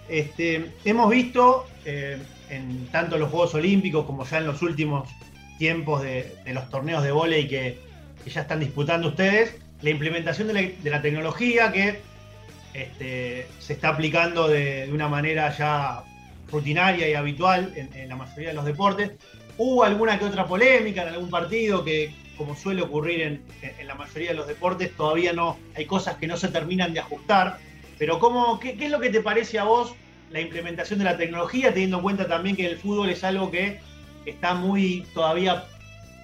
este, 0.07 0.71
hemos 0.85 1.09
visto 1.09 1.65
eh, 1.85 2.17
en 2.49 2.87
tanto 2.87 3.17
los 3.17 3.29
Juegos 3.29 3.53
Olímpicos 3.55 4.05
como 4.05 4.25
ya 4.25 4.37
en 4.37 4.47
los 4.47 4.61
últimos 4.61 5.09
tiempos 5.57 6.01
de, 6.01 6.35
los 6.47 6.69
torneos 6.69 7.03
de 7.03 7.11
vóley 7.11 7.47
que, 7.47 7.79
ya 8.25 8.41
están 8.41 8.61
disputando 8.61 9.09
ustedes, 9.09 9.55
la 9.81 9.89
implementación 9.89 10.47
de 10.47 10.77
la, 10.83 11.01
tecnología 11.01 11.71
que 11.73 11.99
este, 12.73 13.47
se 13.59 13.73
está 13.73 13.89
aplicando 13.89 14.47
de, 14.47 14.89
una 14.91 15.09
manera 15.09 15.55
ya 15.55 16.03
rutinaria 16.49 17.09
y 17.09 17.13
habitual 17.13 17.73
en, 17.75 18.07
la 18.07 18.15
mayoría 18.15 18.49
de 18.49 18.55
los 18.55 18.65
deportes. 18.65 19.11
Hubo 19.57 19.83
alguna 19.83 20.17
que 20.17 20.25
otra 20.25 20.47
polémica 20.47 21.03
en 21.03 21.09
algún 21.09 21.29
partido 21.29 21.83
que, 21.83 22.15
como 22.37 22.55
suele 22.55 22.81
ocurrir 22.81 23.21
en, 23.21 23.87
la 23.87 23.95
mayoría 23.95 24.29
de 24.29 24.35
los 24.35 24.47
deportes, 24.47 24.95
todavía 24.95 25.33
no 25.33 25.57
hay 25.75 25.85
cosas 25.85 26.15
que 26.15 26.27
no 26.27 26.37
se 26.37 26.47
terminan 26.47 26.93
de 26.93 27.01
ajustar. 27.01 27.57
Pero 27.99 28.19
¿cómo, 28.19 28.59
qué 28.59 28.77
es 28.79 28.89
lo 28.89 28.99
que 28.99 29.09
te 29.09 29.21
parece 29.21 29.59
a 29.59 29.65
vos 29.65 29.95
la 30.33 30.41
implementación 30.41 30.97
de 30.97 31.05
la 31.05 31.15
tecnología, 31.15 31.71
teniendo 31.71 31.97
en 31.97 32.03
cuenta 32.03 32.27
también 32.27 32.55
que 32.55 32.65
el 32.65 32.77
fútbol 32.77 33.09
es 33.09 33.23
algo 33.23 33.51
que 33.51 33.79
está 34.25 34.55
muy 34.55 35.05
todavía 35.13 35.65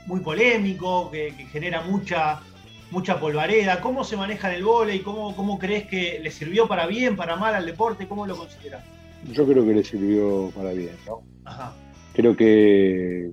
muy 0.08 0.22
polémico, 0.22 1.12
que, 1.12 1.32
genera 1.52 1.82
mucha 1.84 2.42
mucha 2.90 3.20
polvareda. 3.20 3.82
¿Cómo 3.82 4.04
se 4.04 4.18
maneja 4.18 4.50
en 4.50 4.56
el 4.56 4.64
vóley? 4.64 5.02
¿Cómo, 5.02 5.36
¿Cómo 5.36 5.60
crees 5.60 5.86
que 5.86 6.20
le 6.24 6.32
sirvió 6.32 6.68
para 6.68 6.88
bien, 6.88 7.16
para 7.16 7.36
mal 7.36 7.54
al 7.54 7.68
deporte? 7.68 8.08
¿Cómo 8.08 8.26
lo 8.26 8.36
consideras? 8.36 8.84
Yo 9.32 9.46
creo 9.46 9.64
que 9.64 9.74
le 9.76 9.84
sirvió 9.84 10.52
para 10.56 10.72
bien, 10.72 10.96
¿no? 11.06 11.22
Ajá. 11.46 11.72
Creo 12.14 12.36
que, 12.36 13.30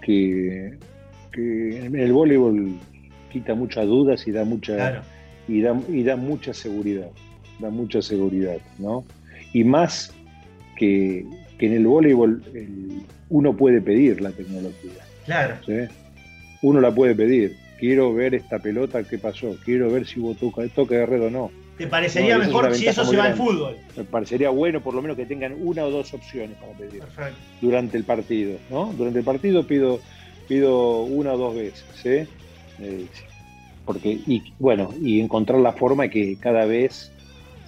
que, 0.00 0.78
el 1.34 2.12
voleibol 2.12 2.78
quita 3.32 3.56
muchas 3.56 3.84
dudas 3.86 4.28
y 4.28 4.30
da 4.30 4.44
mucha 4.44 5.02
y, 5.48 5.60
da, 5.60 5.76
y 5.88 6.04
da 6.04 6.14
mucha 6.14 6.54
seguridad. 6.54 7.10
Da 7.58 7.68
mucha 7.68 8.00
seguridad, 8.00 8.58
¿no? 8.78 9.04
Y 9.52 9.64
más 9.64 10.14
que, 10.80 11.26
en 11.58 11.72
el 11.74 11.86
voleibol 11.86 12.42
uno 13.28 13.54
puede 13.54 13.82
pedir 13.82 14.22
la 14.22 14.30
tecnología. 14.30 15.04
Claro. 15.26 15.56
Uno 16.62 16.80
la 16.80 16.94
puede 16.94 17.14
pedir. 17.14 17.54
Quiero 17.78 18.14
ver 18.14 18.34
esta 18.34 18.58
pelota, 18.58 19.02
qué 19.04 19.18
pasó. 19.18 19.56
Quiero 19.64 19.90
ver 19.90 20.06
si 20.06 20.20
hubo 20.20 20.34
toque, 20.34 20.68
toque 20.68 20.96
de 20.96 21.06
red 21.06 21.22
o 21.22 21.30
no. 21.30 21.50
¿Te 21.76 21.86
parecería 21.86 22.38
mejor 22.38 22.74
si 22.74 22.88
eso 22.88 23.04
se 23.04 23.16
va 23.16 23.24
al 23.24 23.34
fútbol? 23.34 23.76
Me 23.96 24.04
parecería 24.04 24.50
bueno 24.50 24.82
por 24.82 24.94
lo 24.94 25.02
menos 25.02 25.16
que 25.16 25.24
tengan 25.24 25.54
una 25.58 25.84
o 25.84 25.90
dos 25.90 26.12
opciones 26.12 26.56
para 26.58 26.72
pedir 26.72 27.02
durante 27.60 27.96
el 27.96 28.04
partido. 28.04 28.58
¿no? 28.70 28.92
Durante 28.96 29.18
el 29.18 29.24
partido 29.24 29.66
pido, 29.66 30.00
pido 30.48 31.02
una 31.02 31.34
o 31.34 31.38
dos 31.38 31.54
veces. 31.54 31.84
¿sí? 32.02 32.28
Eh, 32.82 33.06
porque, 33.84 34.18
y 34.26 34.42
bueno, 34.58 34.92
y 35.00 35.20
encontrar 35.20 35.60
la 35.60 35.72
forma 35.72 36.08
que 36.08 36.36
cada 36.36 36.64
vez 36.64 37.12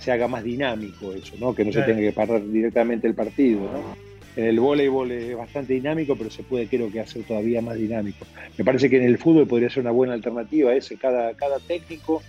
se 0.02 0.10
haga 0.10 0.26
más 0.26 0.42
dinámico 0.42 1.12
eso, 1.12 1.34
¿no? 1.38 1.54
Que 1.54 1.64
no 1.64 1.72
se 1.72 1.82
tenga 1.82 2.00
que 2.00 2.12
parar 2.12 2.44
directamente 2.44 3.06
el 3.06 3.14
partido, 3.14 3.60
¿no? 3.60 3.96
En 4.34 4.46
el 4.46 4.58
voleibol 4.58 5.12
es 5.12 5.36
bastante 5.36 5.74
dinámico, 5.74 6.16
pero 6.16 6.30
se 6.30 6.42
puede 6.42 6.66
creo 6.66 6.90
que 6.90 7.00
hacer 7.00 7.22
todavía 7.22 7.60
más 7.60 7.76
dinámico. 7.76 8.26
Me 8.56 8.64
parece 8.64 8.88
que 8.88 8.96
en 8.96 9.04
el 9.04 9.18
fútbol 9.18 9.46
podría 9.46 9.68
ser 9.68 9.82
una 9.82 9.90
buena 9.90 10.14
alternativa 10.14 10.74
ese, 10.74 10.96
cada, 10.96 11.34
cada 11.34 11.58
técnico, 11.60 12.22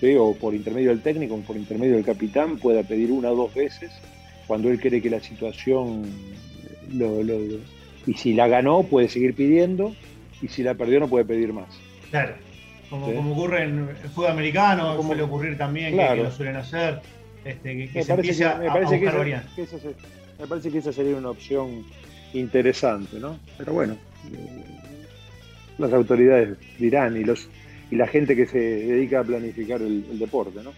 ¿sí? 0.00 0.14
o 0.18 0.34
por 0.34 0.54
intermedio 0.54 0.90
del 0.90 1.00
técnico 1.00 1.36
o 1.36 1.40
por 1.40 1.56
intermedio 1.56 1.94
del 1.94 2.04
capitán, 2.04 2.58
pueda 2.58 2.82
pedir 2.82 3.12
una 3.12 3.30
o 3.30 3.36
dos 3.36 3.54
veces 3.54 3.92
cuando 4.46 4.70
él 4.70 4.80
cree 4.80 5.00
que 5.00 5.10
la 5.10 5.20
situación 5.20 6.02
lo, 6.92 7.22
y 8.06 8.14
si 8.14 8.34
la 8.34 8.48
ganó 8.48 8.82
puede 8.82 9.08
seguir 9.08 9.34
pidiendo 9.34 9.94
y 10.42 10.48
si 10.48 10.62
la 10.62 10.74
perdió 10.74 11.00
no 11.00 11.08
puede 11.08 11.24
pedir 11.24 11.52
más. 11.52 11.68
Claro. 12.10 12.34
Como, 12.90 13.12
como 13.12 13.32
ocurre 13.32 13.64
en 13.64 13.88
el 13.88 14.10
fútbol 14.10 14.30
americano, 14.30 14.96
como, 14.96 15.08
suele 15.08 15.22
ocurrir 15.22 15.58
también, 15.58 15.96
que, 15.96 16.22
lo 16.22 16.30
suelen 16.30 16.56
hacer, 16.56 17.00
este, 17.44 17.88
que, 17.88 18.02
se 18.04 18.12
empiece 18.12 18.44
a, 18.44 18.56
me 18.56 18.68
parece 18.68 19.00
que, 19.00 19.06
esa, 19.06 19.76
me 20.38 20.46
parece 20.46 20.70
que 20.70 20.78
esa 20.78 20.92
sería 20.92 21.16
una 21.16 21.30
opción 21.30 21.84
interesante, 22.32 23.18
¿no? 23.18 23.38
Pero 23.58 23.72
bueno, 23.72 23.96
eh, 24.32 24.64
las 25.78 25.92
autoridades 25.92 26.56
dirán 26.78 27.16
y 27.16 27.24
los 27.24 27.48
y 27.90 27.96
la 27.96 28.06
gente 28.06 28.34
que 28.34 28.46
se 28.46 28.58
dedica 28.58 29.20
a 29.20 29.24
planificar 29.24 29.80
el, 29.80 30.18
deporte, 30.18 30.62
¿no? 30.62 30.72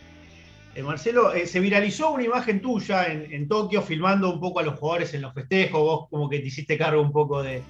Eh, 0.75 0.83
Marcelo, 0.83 1.33
eh, 1.33 1.47
se 1.47 1.61
viralizó 1.61 2.11
una 2.11 2.25
imagen 2.25 2.61
tuya 2.61 3.07
en, 3.07 3.49
Tokio 3.49 3.83
filmando 3.83 4.33
un 4.33 4.41
poco 4.41 4.61
a 4.61 4.63
los 4.63 4.79
jugadores 4.79 5.15
en 5.15 5.23
los 5.23 5.33
festejos, 5.33 5.81
vos 5.81 6.09
como 6.11 6.29
que 6.29 6.39
te 6.41 6.47
hiciste 6.47 6.77
cargo 6.77 7.01
un 7.01 7.13
poco 7.13 7.43
de, 7.43 7.63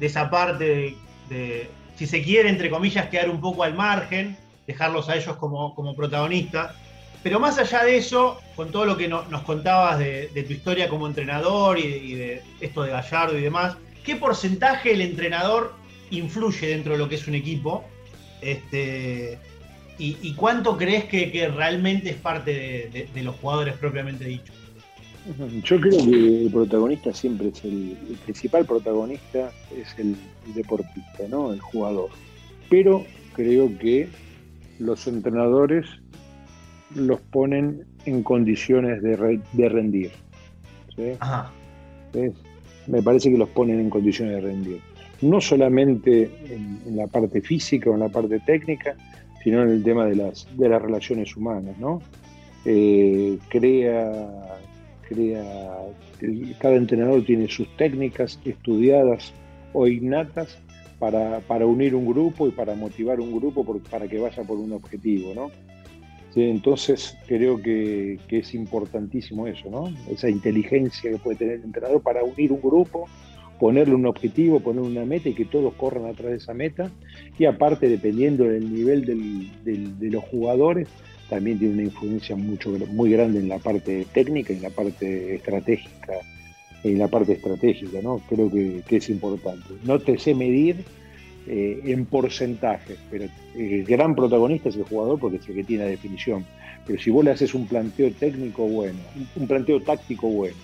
esa 0.00 0.28
parte 0.28 0.94
de, 1.28 1.68
si 2.00 2.06
se 2.06 2.22
quiere, 2.22 2.48
entre 2.48 2.70
comillas, 2.70 3.10
quedar 3.10 3.28
un 3.28 3.42
poco 3.42 3.62
al 3.62 3.74
margen, 3.74 4.34
dejarlos 4.66 5.10
a 5.10 5.16
ellos 5.16 5.36
como, 5.36 5.74
como 5.74 5.94
protagonistas. 5.94 6.74
Pero 7.22 7.38
más 7.38 7.58
allá 7.58 7.84
de 7.84 7.98
eso, 7.98 8.40
con 8.56 8.70
todo 8.70 8.86
lo 8.86 8.96
que 8.96 9.06
nos 9.06 9.42
contabas 9.42 9.98
de, 9.98 10.30
tu 10.46 10.54
historia 10.54 10.88
como 10.88 11.06
entrenador 11.06 11.78
y 11.78 12.14
de, 12.14 12.42
esto 12.58 12.84
de 12.84 12.92
Gallardo 12.92 13.36
y 13.36 13.42
demás, 13.42 13.76
¿qué 14.02 14.16
porcentaje 14.16 14.94
el 14.94 15.02
entrenador 15.02 15.74
influye 16.08 16.68
dentro 16.68 16.94
de 16.94 16.98
lo 17.00 17.06
que 17.06 17.16
es 17.16 17.28
un 17.28 17.34
equipo? 17.34 17.84
Este, 18.40 19.38
y, 19.98 20.32
cuánto 20.36 20.78
crees 20.78 21.04
que, 21.04 21.52
realmente 21.54 22.08
es 22.08 22.16
parte 22.16 23.10
de, 23.12 23.22
los 23.22 23.36
jugadores 23.36 23.74
propiamente 23.74 24.24
dichos? 24.24 24.56
Yo 25.62 25.80
creo 25.80 26.04
que 26.04 26.42
el 26.46 26.50
protagonista 26.50 27.12
siempre 27.12 27.48
es 27.48 27.64
el, 27.64 27.96
el 28.08 28.16
principal 28.24 28.64
protagonista 28.64 29.50
es 29.76 29.98
el, 29.98 30.16
deportista, 30.54 31.28
¿no? 31.28 31.52
El 31.52 31.60
jugador. 31.60 32.10
Pero 32.70 33.04
creo 33.34 33.70
que 33.78 34.08
los 34.78 35.06
entrenadores 35.06 35.86
los 36.94 37.20
ponen 37.20 37.84
en 38.06 38.22
condiciones 38.22 39.02
de, 39.02 39.40
de 39.52 39.68
rendir. 39.68 40.10
Me 42.86 43.02
parece 43.02 43.30
que 43.30 43.38
los 43.38 43.48
ponen 43.50 43.78
en 43.80 43.90
condiciones 43.90 44.36
de 44.36 44.40
rendir. 44.40 44.80
No 45.20 45.40
solamente 45.40 46.30
en, 46.48 46.96
la 46.96 47.06
parte 47.06 47.40
física 47.42 47.90
o 47.90 47.94
en 47.94 48.00
la 48.00 48.08
parte 48.08 48.40
técnica, 48.40 48.96
sino 49.44 49.62
en 49.62 49.68
el 49.68 49.82
tema 49.82 50.06
de 50.06 50.16
las, 50.16 50.48
de 50.56 50.68
las 50.68 50.80
relaciones 50.80 51.36
humanas, 51.36 51.78
¿no? 51.78 52.02
Eh, 52.64 53.38
crea, 53.48 54.58
cada 56.58 56.76
entrenador 56.76 57.24
tiene 57.24 57.48
sus 57.48 57.68
técnicas 57.76 58.38
estudiadas 58.44 59.32
o 59.72 59.86
innatas 59.86 60.58
para, 60.98 61.40
para, 61.40 61.66
unir 61.66 61.94
un 61.94 62.06
grupo 62.06 62.46
y 62.46 62.50
para 62.50 62.74
motivar 62.74 63.20
un 63.20 63.34
grupo 63.34 63.64
para 63.90 64.06
que 64.06 64.18
vaya 64.18 64.42
por 64.42 64.58
un 64.58 64.72
objetivo, 64.72 65.34
¿no? 65.34 65.50
entonces 66.36 67.16
creo 67.26 67.60
que, 67.60 68.18
es 68.28 68.54
importantísimo 68.54 69.46
eso, 69.46 69.68
¿no? 69.70 69.92
Esa 70.10 70.28
inteligencia 70.28 71.10
que 71.10 71.18
puede 71.18 71.36
tener 71.36 71.54
el 71.54 71.64
entrenador 71.64 72.02
para 72.02 72.22
unir 72.22 72.52
un 72.52 72.60
grupo, 72.60 73.08
ponerle 73.58 73.94
un 73.94 74.06
objetivo, 74.06 74.60
poner 74.60 74.82
una 74.82 75.04
meta 75.04 75.28
y 75.28 75.34
que 75.34 75.44
todos 75.44 75.74
corran 75.74 76.06
atrás 76.06 76.30
de 76.30 76.36
esa 76.36 76.54
meta. 76.54 76.90
Y 77.38 77.46
aparte, 77.46 77.88
dependiendo 77.88 78.44
del 78.44 78.72
nivel 78.72 79.04
de 79.64 80.10
los 80.10 80.24
jugadores, 80.24 80.88
también 81.30 81.58
tiene 81.58 81.74
una 81.74 81.82
influencia 81.84 82.34
mucho, 82.34 82.70
muy 82.90 83.12
grande 83.12 83.38
en 83.38 83.48
la 83.48 83.58
parte 83.58 84.04
técnica 84.12 84.52
y 84.52 84.56
en 84.56 84.62
la 84.62 84.70
parte 84.70 85.36
estratégica. 85.36 86.14
En 86.82 86.98
la 86.98 87.08
parte 87.08 87.34
estratégica, 87.34 88.00
¿no? 88.02 88.20
Creo 88.28 88.50
que, 88.50 88.82
es 88.90 89.08
importante. 89.08 89.74
No 89.84 89.98
te 89.98 90.18
sé 90.18 90.34
medir 90.34 90.84
eh, 91.46 91.80
en 91.84 92.06
porcentaje, 92.06 92.96
pero 93.10 93.26
el 93.56 93.84
gran 93.84 94.14
protagonista 94.16 94.70
es 94.70 94.76
el 94.76 94.84
jugador 94.84 95.20
porque 95.20 95.36
es 95.36 95.48
el 95.48 95.54
que 95.54 95.64
tiene 95.64 95.84
definición. 95.84 96.44
Pero 96.86 97.00
si 97.00 97.10
vos 97.10 97.24
le 97.24 97.30
haces 97.30 97.54
un 97.54 97.66
planteo 97.66 98.10
técnico 98.12 98.66
bueno, 98.66 98.98
un 99.36 99.46
planteo 99.46 99.80
táctico 99.80 100.28
bueno, 100.28 100.56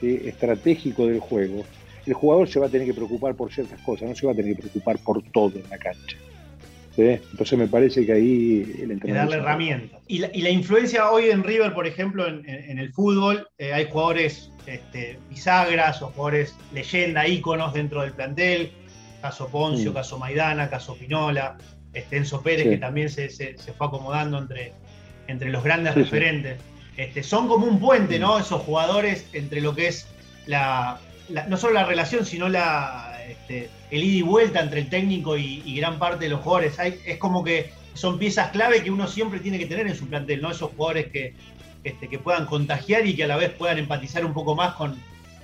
estratégico 0.00 1.06
del 1.06 1.20
juego, 1.20 1.64
el 2.06 2.14
jugador 2.14 2.48
se 2.48 2.60
va 2.60 2.66
a 2.66 2.70
tener 2.70 2.86
que 2.86 2.94
preocupar 2.94 3.34
por 3.34 3.52
ciertas 3.52 3.80
cosas, 3.82 4.08
no 4.08 4.14
se 4.14 4.26
va 4.26 4.32
a 4.32 4.36
tener 4.36 4.54
que 4.54 4.62
preocupar 4.62 4.98
por 4.98 5.22
todo 5.32 5.52
en 5.56 5.68
la 5.68 5.76
cancha. 5.76 6.16
Entonces 6.98 7.58
me 7.58 7.68
parece 7.68 8.04
que 8.04 8.12
ahí 8.12 8.74
el 8.82 8.90
entrenador... 8.90 9.30
darle 9.30 9.42
herramientas. 9.42 10.00
Y 10.08 10.18
la, 10.18 10.50
influencia 10.50 11.10
hoy 11.10 11.30
en 11.30 11.44
River, 11.44 11.72
por 11.74 11.86
ejemplo, 11.86 12.26
en, 12.26 12.78
el 12.78 12.92
fútbol, 12.92 13.48
eh, 13.58 13.72
hay 13.72 13.86
jugadores 13.90 14.50
este, 14.66 15.18
bisagras 15.30 16.02
o 16.02 16.08
jugadores 16.08 16.54
leyenda, 16.72 17.26
íconos 17.26 17.72
dentro 17.72 18.02
del 18.02 18.12
plantel, 18.12 18.72
caso 19.22 19.48
Poncio, 19.48 19.94
caso 19.94 20.18
Maidana, 20.18 20.68
caso 20.68 20.96
Pinola, 20.96 21.56
este 21.92 22.16
Enzo 22.16 22.42
Pérez, 22.42 22.68
que 22.68 22.78
también 22.78 23.08
se, 23.08 23.28
fue 23.76 23.86
acomodando 23.86 24.38
entre, 24.38 24.72
entre 25.28 25.50
los 25.50 25.62
grandes 25.62 25.94
referentes. 25.94 26.58
Este, 26.96 27.22
son 27.22 27.46
como 27.46 27.66
un 27.66 27.78
puente, 27.78 28.18
¿no? 28.18 28.38
Esos 28.38 28.62
jugadores 28.62 29.28
entre 29.32 29.60
lo 29.60 29.74
que 29.74 29.86
es 29.86 30.08
la, 30.46 31.00
no 31.48 31.56
solo 31.56 31.74
la 31.74 31.84
relación, 31.84 32.24
sino 32.24 32.48
la, 32.48 33.07
este, 33.28 33.70
el 33.90 34.04
ida 34.04 34.18
y 34.18 34.22
vuelta 34.22 34.60
entre 34.60 34.80
el 34.80 34.88
técnico 34.88 35.36
y, 35.36 35.76
gran 35.76 35.98
parte 35.98 36.24
de 36.24 36.30
los 36.30 36.40
jugadores. 36.40 36.76
es 36.78 37.18
como 37.18 37.44
que 37.44 37.70
son 37.94 38.18
piezas 38.18 38.50
clave 38.50 38.82
que 38.82 38.90
uno 38.90 39.06
siempre 39.08 39.40
tiene 39.40 39.58
que 39.58 39.66
tener 39.66 39.86
en 39.86 39.94
su 39.94 40.06
plantel, 40.06 40.40
¿no? 40.40 40.50
Esos 40.50 40.70
jugadores 40.70 41.08
que, 41.08 41.34
este, 41.82 42.08
que 42.08 42.18
puedan 42.18 42.46
contagiar 42.46 43.06
y 43.06 43.16
que 43.16 43.24
a 43.24 43.26
la 43.26 43.36
vez 43.36 43.50
puedan 43.50 43.78
empatizar 43.78 44.24
un 44.24 44.32
poco 44.32 44.54
más 44.54 44.74
con, 44.74 44.96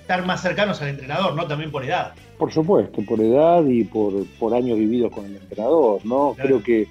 estar 0.05 0.23
más 0.23 0.41
cercanos 0.41 0.79
al 0.83 0.89
entrenador, 0.89 1.33
¿no? 1.33 1.47
También 1.47 1.71
por 1.71 1.83
edad. 1.83 2.13
Por 2.37 2.53
supuesto, 2.53 3.01
por 3.01 3.19
edad 3.19 3.65
y 3.65 3.83
por, 3.83 4.25
por 4.39 4.53
años 4.53 4.77
vividos 4.77 5.11
con 5.11 5.25
el 5.25 5.35
entrenador, 5.35 6.05
¿no? 6.05 6.35
Creo 6.37 6.61
que, 6.61 6.87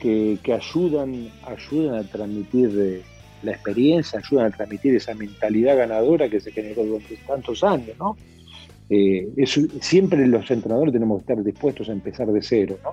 que, 0.00 0.52
ayudan, 0.52 1.30
ayudan 1.46 2.00
a 2.00 2.02
transmitir 2.02 2.70
eh, 2.76 3.02
la 3.44 3.52
experiencia, 3.52 4.18
ayudan 4.18 4.46
a 4.46 4.56
transmitir 4.56 4.96
esa 4.96 5.14
mentalidad 5.14 5.76
ganadora 5.76 6.28
que 6.28 6.40
se 6.40 6.50
generó 6.50 6.84
durante 6.84 7.16
tantos 7.28 7.62
años, 7.62 7.96
¿no? 7.96 8.16
Eh, 8.90 9.28
siempre 9.80 10.26
los 10.26 10.50
entrenadores 10.50 10.92
tenemos 10.92 11.18
que 11.18 11.32
estar 11.32 11.44
dispuestos 11.44 11.88
a 11.88 11.92
empezar 11.92 12.28
de 12.28 12.42
cero, 12.42 12.78
¿no? 12.82 12.92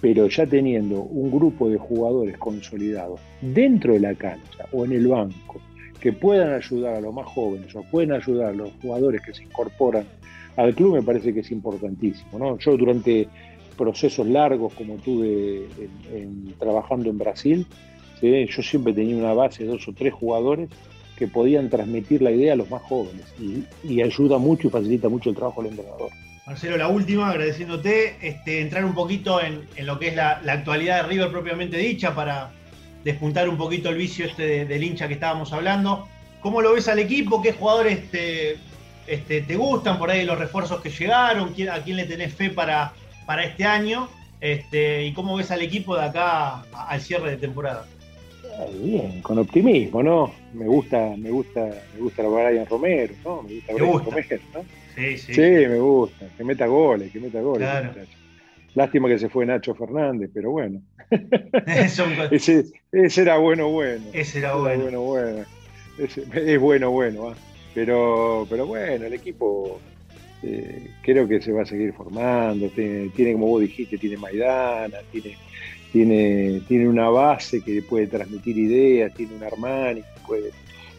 Pero 0.00 0.26
ya 0.28 0.46
teniendo 0.46 1.02
un 1.02 1.30
grupo 1.30 1.68
de 1.70 1.78
jugadores 1.78 2.36
consolidados 2.36 3.20
dentro 3.40 3.94
de 3.94 4.00
la 4.00 4.14
cancha 4.14 4.66
o 4.72 4.84
en 4.84 4.92
el 4.92 5.06
banco, 5.06 5.60
que 6.00 6.12
puedan 6.12 6.52
ayudar 6.52 6.96
a 6.96 7.00
los 7.00 7.14
más 7.14 7.26
jóvenes 7.26 7.74
o 7.74 7.82
pueden 7.84 8.12
ayudar 8.12 8.50
a 8.50 8.52
los 8.52 8.70
jugadores 8.82 9.22
que 9.22 9.32
se 9.32 9.44
incorporan 9.44 10.04
al 10.56 10.74
club 10.74 10.94
me 10.94 11.02
parece 11.02 11.32
que 11.32 11.40
es 11.40 11.50
importantísimo. 11.50 12.38
¿no? 12.38 12.58
Yo 12.58 12.76
durante 12.76 13.28
procesos 13.76 14.26
largos 14.26 14.72
como 14.74 14.96
tuve 14.96 15.66
trabajando 16.58 17.10
en 17.10 17.18
Brasil, 17.18 17.66
yo 18.22 18.62
siempre 18.62 18.92
tenía 18.92 19.16
una 19.16 19.34
base 19.34 19.64
de 19.64 19.70
dos 19.70 19.86
o 19.88 19.92
tres 19.92 20.14
jugadores 20.14 20.70
que 21.16 21.28
podían 21.28 21.70
transmitir 21.70 22.22
la 22.22 22.30
idea 22.30 22.54
a 22.54 22.56
los 22.56 22.70
más 22.70 22.82
jóvenes 22.82 23.24
y, 23.38 24.02
ayuda 24.02 24.38
mucho 24.38 24.68
y 24.68 24.70
facilita 24.70 25.08
mucho 25.08 25.30
el 25.30 25.36
trabajo 25.36 25.62
del 25.62 25.72
entrenador. 25.72 26.10
Marcelo, 26.46 26.76
la 26.76 26.88
última, 26.88 27.30
agradeciéndote, 27.30 28.16
este, 28.20 28.60
entrar 28.60 28.84
un 28.84 28.94
poquito 28.94 29.40
en, 29.40 29.66
lo 29.86 29.98
que 29.98 30.08
es 30.08 30.16
la, 30.16 30.42
actualidad 30.46 31.02
de 31.02 31.08
River 31.08 31.30
propiamente 31.30 31.78
dicha 31.78 32.14
para, 32.14 32.50
despuntar 33.04 33.48
un 33.48 33.56
poquito 33.56 33.90
el 33.90 33.96
vicio 33.96 34.24
este 34.24 34.64
del 34.64 34.82
hincha 34.82 35.06
que 35.06 35.14
estábamos 35.14 35.52
hablando. 35.52 36.08
¿Cómo 36.40 36.62
lo 36.62 36.72
ves 36.72 36.88
al 36.88 36.98
equipo? 36.98 37.40
¿Qué 37.42 37.52
jugadores 37.52 38.10
te, 38.10 38.56
este, 39.06 39.42
te 39.42 39.56
gustan 39.56 39.98
por 39.98 40.10
ahí 40.10 40.24
los 40.24 40.38
refuerzos 40.38 40.80
que 40.80 40.90
llegaron? 40.90 41.54
¿A 41.70 41.82
quién 41.82 41.96
le 41.96 42.04
tenés 42.04 42.34
fe 42.34 42.50
para, 42.50 42.92
para 43.26 43.44
este 43.44 43.64
año? 43.64 44.08
Este, 44.40 45.04
¿Y 45.04 45.12
cómo 45.12 45.36
ves 45.36 45.50
al 45.50 45.62
equipo 45.62 45.96
de 45.96 46.04
acá 46.04 46.62
al 46.72 47.00
cierre 47.00 47.30
de 47.30 47.36
temporada? 47.36 47.86
Bien, 48.82 49.20
con 49.22 49.38
optimismo, 49.38 50.02
¿no? 50.02 50.34
Me 50.52 50.66
gusta, 50.66 51.14
me 51.16 51.30
gusta, 51.30 51.70
me 51.94 52.00
gusta 52.00 52.22
la 52.22 52.28
Brian 52.28 52.66
Romero, 52.66 53.14
¿no? 53.24 53.42
Me 53.42 53.54
gusta 53.54 53.74
Brian 53.74 54.04
Romero, 54.04 54.38
¿no? 54.54 54.64
Sí, 54.94 55.18
sí. 55.18 55.34
Sí, 55.34 55.40
me 55.40 55.78
gusta, 55.78 56.26
que 56.36 56.44
meta 56.44 56.66
goles, 56.66 57.10
que 57.10 57.20
meta 57.20 57.40
goles. 57.40 57.68
Claro. 57.68 57.92
Lástima 58.74 59.08
que 59.08 59.18
se 59.18 59.28
fue 59.28 59.46
Nacho 59.46 59.74
Fernández, 59.74 60.30
pero 60.32 60.50
bueno. 60.50 60.80
ese, 62.30 62.64
era 62.92 63.36
bueno, 63.38 63.70
bueno. 63.70 64.04
Ese 64.12 64.38
era 64.38 64.54
bueno. 64.54 65.00
bueno, 65.00 65.44
es 65.98 66.60
bueno, 66.60 66.90
bueno. 66.90 67.28
¿ah? 67.28 67.34
Pero, 67.72 68.46
pero 68.48 68.66
bueno, 68.66 69.06
el 69.06 69.12
equipo 69.12 69.80
eh, 70.42 70.90
creo 71.02 71.26
que 71.26 71.40
se 71.40 71.52
va 71.52 71.62
a 71.62 71.66
seguir 71.66 71.92
formando. 71.92 72.68
Tiene, 72.68 73.32
como 73.32 73.46
vos 73.46 73.60
dijiste, 73.60 73.96
tiene 73.98 74.16
Maidana, 74.16 74.98
tiene, 75.10 75.36
tiene, 75.94 76.60
tiene 76.66 76.88
una 76.88 77.08
base 77.08 77.60
que 77.60 77.80
puede 77.82 78.08
transmitir 78.08 78.58
ideas, 78.58 79.14
tiene 79.14 79.36
un 79.36 79.44
Armani 79.44 80.02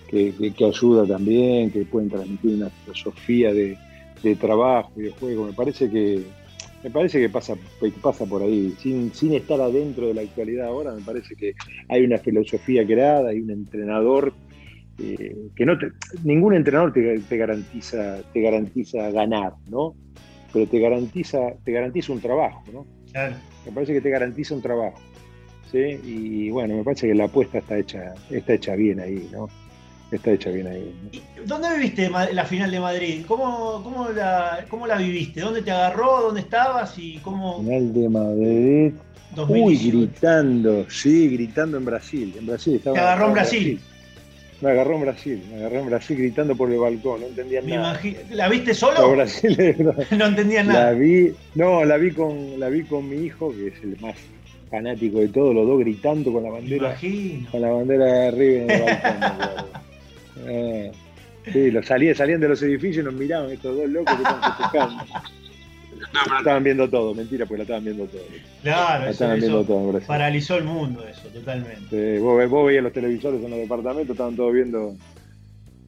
que, 0.09 0.33
que, 0.55 0.65
ayuda 0.65 1.05
también, 1.05 1.69
que 1.69 1.83
pueden 1.83 2.09
transmitir 2.09 2.55
una 2.55 2.69
filosofía 2.69 3.53
de, 3.53 3.77
de 4.23 4.35
trabajo 4.37 4.93
y 4.95 5.01
de 5.01 5.11
juego. 5.11 5.47
Me 5.47 5.51
parece 5.51 5.89
que 5.89 6.23
me 6.81 6.89
parece 6.91 7.19
que 7.19 7.27
pasa, 7.27 7.55
pasa 8.01 8.25
por 8.25 8.41
ahí, 8.41 8.73
sin, 8.79 9.13
sin 9.13 9.33
estar 9.33 9.59
adentro 9.59 10.07
de 10.07 10.13
la 10.13 10.21
actualidad 10.21 10.67
ahora, 10.67 10.93
me 10.93 11.01
parece 11.01 11.35
que 11.35 11.55
hay 11.89 12.05
una 12.05 12.17
filosofía 12.19 12.85
creada, 12.85 13.31
hay 13.31 13.41
un 13.41 13.49
entrenador 13.49 14.31
eh, 14.97 15.35
que 15.57 15.65
no 15.65 15.73
ningún 16.23 16.53
entrenador 16.53 16.93
te, 16.93 17.37
garantiza, 17.37 18.21
te 18.31 18.39
garantiza 18.39 19.11
ganar, 19.11 19.55
¿no? 19.67 19.93
Pero 20.53 20.67
te 20.67 20.79
garantiza, 20.79 21.55
te 21.65 21.73
garantiza 21.73 22.13
un 22.13 22.21
trabajo, 22.21 22.63
¿no? 22.71 22.94
Me 23.65 23.71
parece 23.71 23.93
que 23.93 24.01
te 24.01 24.09
garantiza 24.09 24.53
un 24.53 24.61
trabajo. 24.61 24.99
¿sí? 25.71 25.99
Y 26.03 26.49
bueno, 26.51 26.75
me 26.75 26.83
parece 26.83 27.07
que 27.07 27.15
la 27.15 27.25
apuesta 27.25 27.59
está 27.59 27.77
hecha, 27.77 28.13
está 28.29 28.53
hecha 28.53 28.75
bien 28.75 28.99
ahí, 28.99 29.29
¿no? 29.31 29.49
está 30.11 30.31
hecha 30.31 30.49
bien 30.49 30.67
ahí. 30.67 30.95
¿Dónde 31.45 31.75
viviste 31.75 32.09
la 32.09 32.45
final 32.45 32.71
de 32.71 32.79
Madrid? 32.79 33.25
¿Cómo, 33.27 33.81
cómo, 33.83 34.09
la, 34.09 34.65
¿Cómo 34.69 34.87
la 34.87 34.97
viviste? 34.97 35.41
¿Dónde 35.41 35.61
te 35.61 35.71
agarró? 35.71 36.21
¿Dónde 36.21 36.41
estabas? 36.41 36.97
y 36.97 37.17
cómo... 37.17 37.59
Final 37.59 37.93
de 37.93 38.09
Madrid. 38.09 38.93
Uy, 39.49 39.77
gritando, 39.77 40.89
sí, 40.89 41.29
gritando 41.29 41.77
en 41.77 41.85
Brasil. 41.85 42.33
En 42.37 42.45
Brasil 42.45 42.75
estaba. 42.75 42.93
Te 42.93 43.01
agarró 43.01 43.27
en 43.27 43.33
Brasil. 43.33 43.81
Me 44.61 44.71
agarró 44.71 44.95
en 44.95 45.01
Brasil, 45.01 45.43
me 45.51 45.57
agarró 45.57 45.79
en 45.79 45.85
Brasil 45.87 46.17
gritando 46.17 46.55
por 46.55 46.71
el 46.71 46.79
balcón, 46.79 47.21
no 47.21 47.27
entendía 47.27 47.61
nada. 47.61 47.99
¿La 48.31 48.47
viste 48.47 48.73
solo? 48.73 49.15
no 50.17 50.25
entendía 50.25 50.63
nada. 50.63 50.91
La 50.91 50.91
vi, 50.93 51.33
no, 51.55 51.83
la 51.83 51.97
vi 51.97 52.11
con, 52.11 52.59
la 52.59 52.69
vi 52.69 52.83
con 52.83 53.09
mi 53.09 53.17
hijo, 53.17 53.51
que 53.51 53.67
es 53.67 53.83
el 53.83 53.99
más 53.99 54.15
fanático 54.69 55.19
de 55.19 55.27
todo, 55.27 55.53
los 55.53 55.67
dos 55.67 55.79
gritando 55.79 56.31
con 56.31 56.43
la 56.43 56.51
bandera, 56.51 56.97
con 57.51 57.61
la 57.61 57.69
bandera 57.69 58.05
de 58.05 58.27
arriba 58.27 58.63
en 58.63 58.71
el 58.71 58.81
balcón. 58.81 59.65
Eh, 60.47 60.91
sí, 61.51 61.71
los 61.71 61.87
salían, 61.87 62.13
salían 62.13 62.39
de 62.39 62.49
los 62.49 62.61
edificios 62.61 63.03
y 63.03 63.05
nos 63.05 63.15
miraban 63.15 63.49
estos 63.49 63.75
dos 63.75 63.89
locos 63.89 64.15
que 64.15 64.21
están 64.21 64.41
festejando. 64.43 65.03
No, 66.29 66.37
estaban 66.37 66.63
viendo 66.63 66.89
todo, 66.89 67.13
mentira, 67.13 67.45
porque 67.45 67.57
la 67.57 67.63
estaban 67.63 67.83
viendo 67.83 68.05
todo. 68.05 68.21
Claro, 68.63 69.09
estaban 69.09 69.39
viendo 69.39 69.63
todo, 69.63 69.99
paralizó 70.07 70.57
el 70.57 70.63
mundo 70.63 71.05
eso, 71.07 71.27
totalmente. 71.29 72.19
vos, 72.19 72.49
vos, 72.49 72.67
veías 72.67 72.83
los 72.83 72.93
televisores 72.93 73.43
en 73.43 73.49
los 73.49 73.59
departamentos, 73.59 74.11
estaban 74.11 74.35
todos 74.35 74.53
viendo 74.53 74.95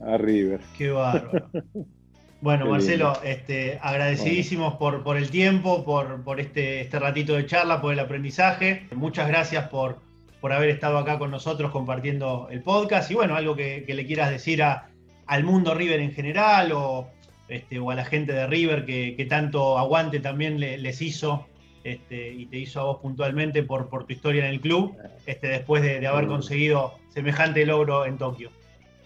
a 0.02 0.18
River. 0.18 0.60
Qué 0.78 0.90
bárbaro. 0.90 1.50
Bueno, 2.40 2.68
Marcelo, 2.68 3.20
este, 3.24 3.80
agradecidísimos 3.82 4.76
por, 4.76 5.04
por 5.04 5.18
el 5.18 5.32
tiempo, 5.32 5.84
por, 5.84 6.24
por 6.24 6.40
este, 6.40 6.82
este 6.82 7.00
ratito 7.00 7.34
de 7.34 7.48
charla, 7.48 7.82
por 7.82 7.94
el 7.94 8.00
aprendizaje. 8.00 8.86
Muchas 8.96 9.28
gracias 9.28 9.70
por, 9.70 9.98
por 10.40 10.54
haber 10.54 10.70
estado 10.70 11.00
acá 11.00 11.18
con 11.18 11.32
nosotros 11.32 11.72
compartiendo 11.72 12.48
el 12.52 12.62
podcast. 12.62 13.10
Y 13.10 13.16
bueno, 13.16 13.36
algo 13.36 13.56
que, 13.56 13.84
le 13.88 14.06
quieras 14.06 14.30
decir 14.30 14.62
a, 14.62 14.88
al 15.26 15.44
mundo 15.44 15.74
River 15.74 16.00
en 16.00 16.14
general 16.14 16.72
o, 16.74 17.10
este, 17.50 17.80
o 17.80 17.92
a 17.92 17.96
la 17.96 18.06
gente 18.06 18.34
de 18.34 18.48
River 18.48 18.86
que, 18.86 19.26
tanto 19.30 19.78
aguante 19.78 20.20
también 20.20 20.60
les 20.60 21.02
hizo 21.02 21.46
este, 21.88 22.34
y 22.34 22.48
te 22.48 22.58
hizo 22.58 22.82
a 22.82 22.84
vos 22.84 22.98
puntualmente 22.98 23.64
por, 23.64 23.88
por 23.88 24.06
tu 24.06 24.12
historia 24.12 24.46
en 24.46 24.52
el 24.52 24.60
club, 24.60 24.94
este, 25.26 25.48
después 25.48 25.82
de, 25.82 26.06
haber 26.06 26.28
conseguido 26.28 26.96
semejante 27.08 27.66
logro 27.66 28.06
en 28.06 28.18
Tokio. 28.18 28.50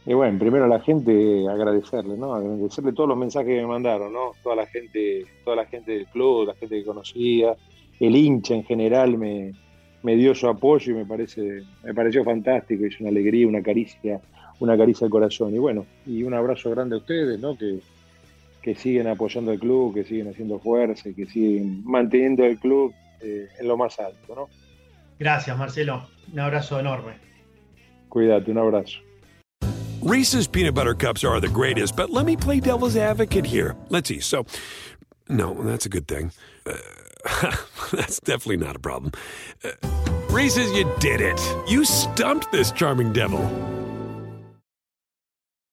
Y 0.03 0.15
bueno, 0.15 0.39
primero 0.39 0.65
a 0.65 0.67
la 0.67 0.79
gente 0.79 1.45
agradecerle, 1.47 2.17
¿no? 2.17 2.33
Agradecerle 2.33 2.91
todos 2.93 3.09
los 3.09 3.19
mensajes 3.19 3.49
que 3.49 3.61
me 3.61 3.67
mandaron, 3.67 4.11
¿no? 4.11 4.31
Toda 4.41 4.55
la 4.55 4.65
gente, 4.65 5.27
toda 5.43 5.57
la 5.57 5.67
gente 5.67 5.91
del 5.91 6.07
club, 6.07 6.47
la 6.47 6.55
gente 6.55 6.79
que 6.79 6.83
conocía, 6.83 7.55
el 7.99 8.15
hincha 8.15 8.55
en 8.55 8.63
general 8.63 9.15
me, 9.15 9.53
me 10.01 10.15
dio 10.15 10.33
su 10.33 10.47
apoyo 10.47 10.91
y 10.91 10.95
me 10.95 11.05
parece, 11.05 11.61
me 11.83 11.93
pareció 11.93 12.23
fantástico, 12.23 12.83
es 12.83 12.99
una 12.99 13.09
alegría, 13.09 13.47
una 13.47 13.61
caricia, 13.61 14.19
una 14.59 14.75
caricia 14.75 15.05
al 15.05 15.11
corazón. 15.11 15.53
Y 15.53 15.59
bueno, 15.59 15.85
y 16.07 16.23
un 16.23 16.33
abrazo 16.33 16.71
grande 16.71 16.95
a 16.95 16.97
ustedes, 16.97 17.39
¿no? 17.39 17.55
Que, 17.55 17.79
que 18.61 18.75
siguen 18.75 19.07
apoyando 19.07 19.51
al 19.51 19.59
club, 19.59 19.93
que 19.93 20.03
siguen 20.03 20.29
haciendo 20.29 20.59
fuerza 20.59 21.09
y 21.09 21.13
que 21.13 21.25
siguen 21.25 21.83
manteniendo 21.83 22.45
el 22.45 22.59
club 22.59 22.93
eh, 23.21 23.47
en 23.59 23.67
lo 23.67 23.77
más 23.77 23.99
alto, 23.99 24.35
¿no? 24.35 24.49
Gracias, 25.19 25.57
Marcelo. 25.57 26.07
Un 26.31 26.39
abrazo 26.39 26.79
enorme. 26.79 27.13
Cuídate, 28.09 28.51
un 28.51 28.57
abrazo. 28.57 28.99
Reese's 30.01 30.47
peanut 30.47 30.73
butter 30.73 30.95
cups 30.95 31.23
are 31.23 31.39
the 31.39 31.47
greatest, 31.47 31.95
but 31.95 32.09
let 32.09 32.25
me 32.25 32.35
play 32.35 32.59
devil's 32.59 32.95
advocate 32.95 33.45
here. 33.45 33.75
Let's 33.89 34.09
see. 34.09 34.19
So, 34.19 34.45
no, 35.29 35.53
that's 35.53 35.85
a 35.85 35.89
good 35.89 36.07
thing. 36.07 36.31
Uh, 36.65 36.73
that's 37.91 38.19
definitely 38.19 38.57
not 38.57 38.75
a 38.75 38.79
problem. 38.79 39.11
Uh, 39.63 39.69
Reese's, 40.31 40.71
you 40.71 40.91
did 40.99 41.21
it. 41.21 41.39
You 41.67 41.85
stumped 41.85 42.51
this 42.51 42.71
charming 42.71 43.13
devil. 43.13 43.41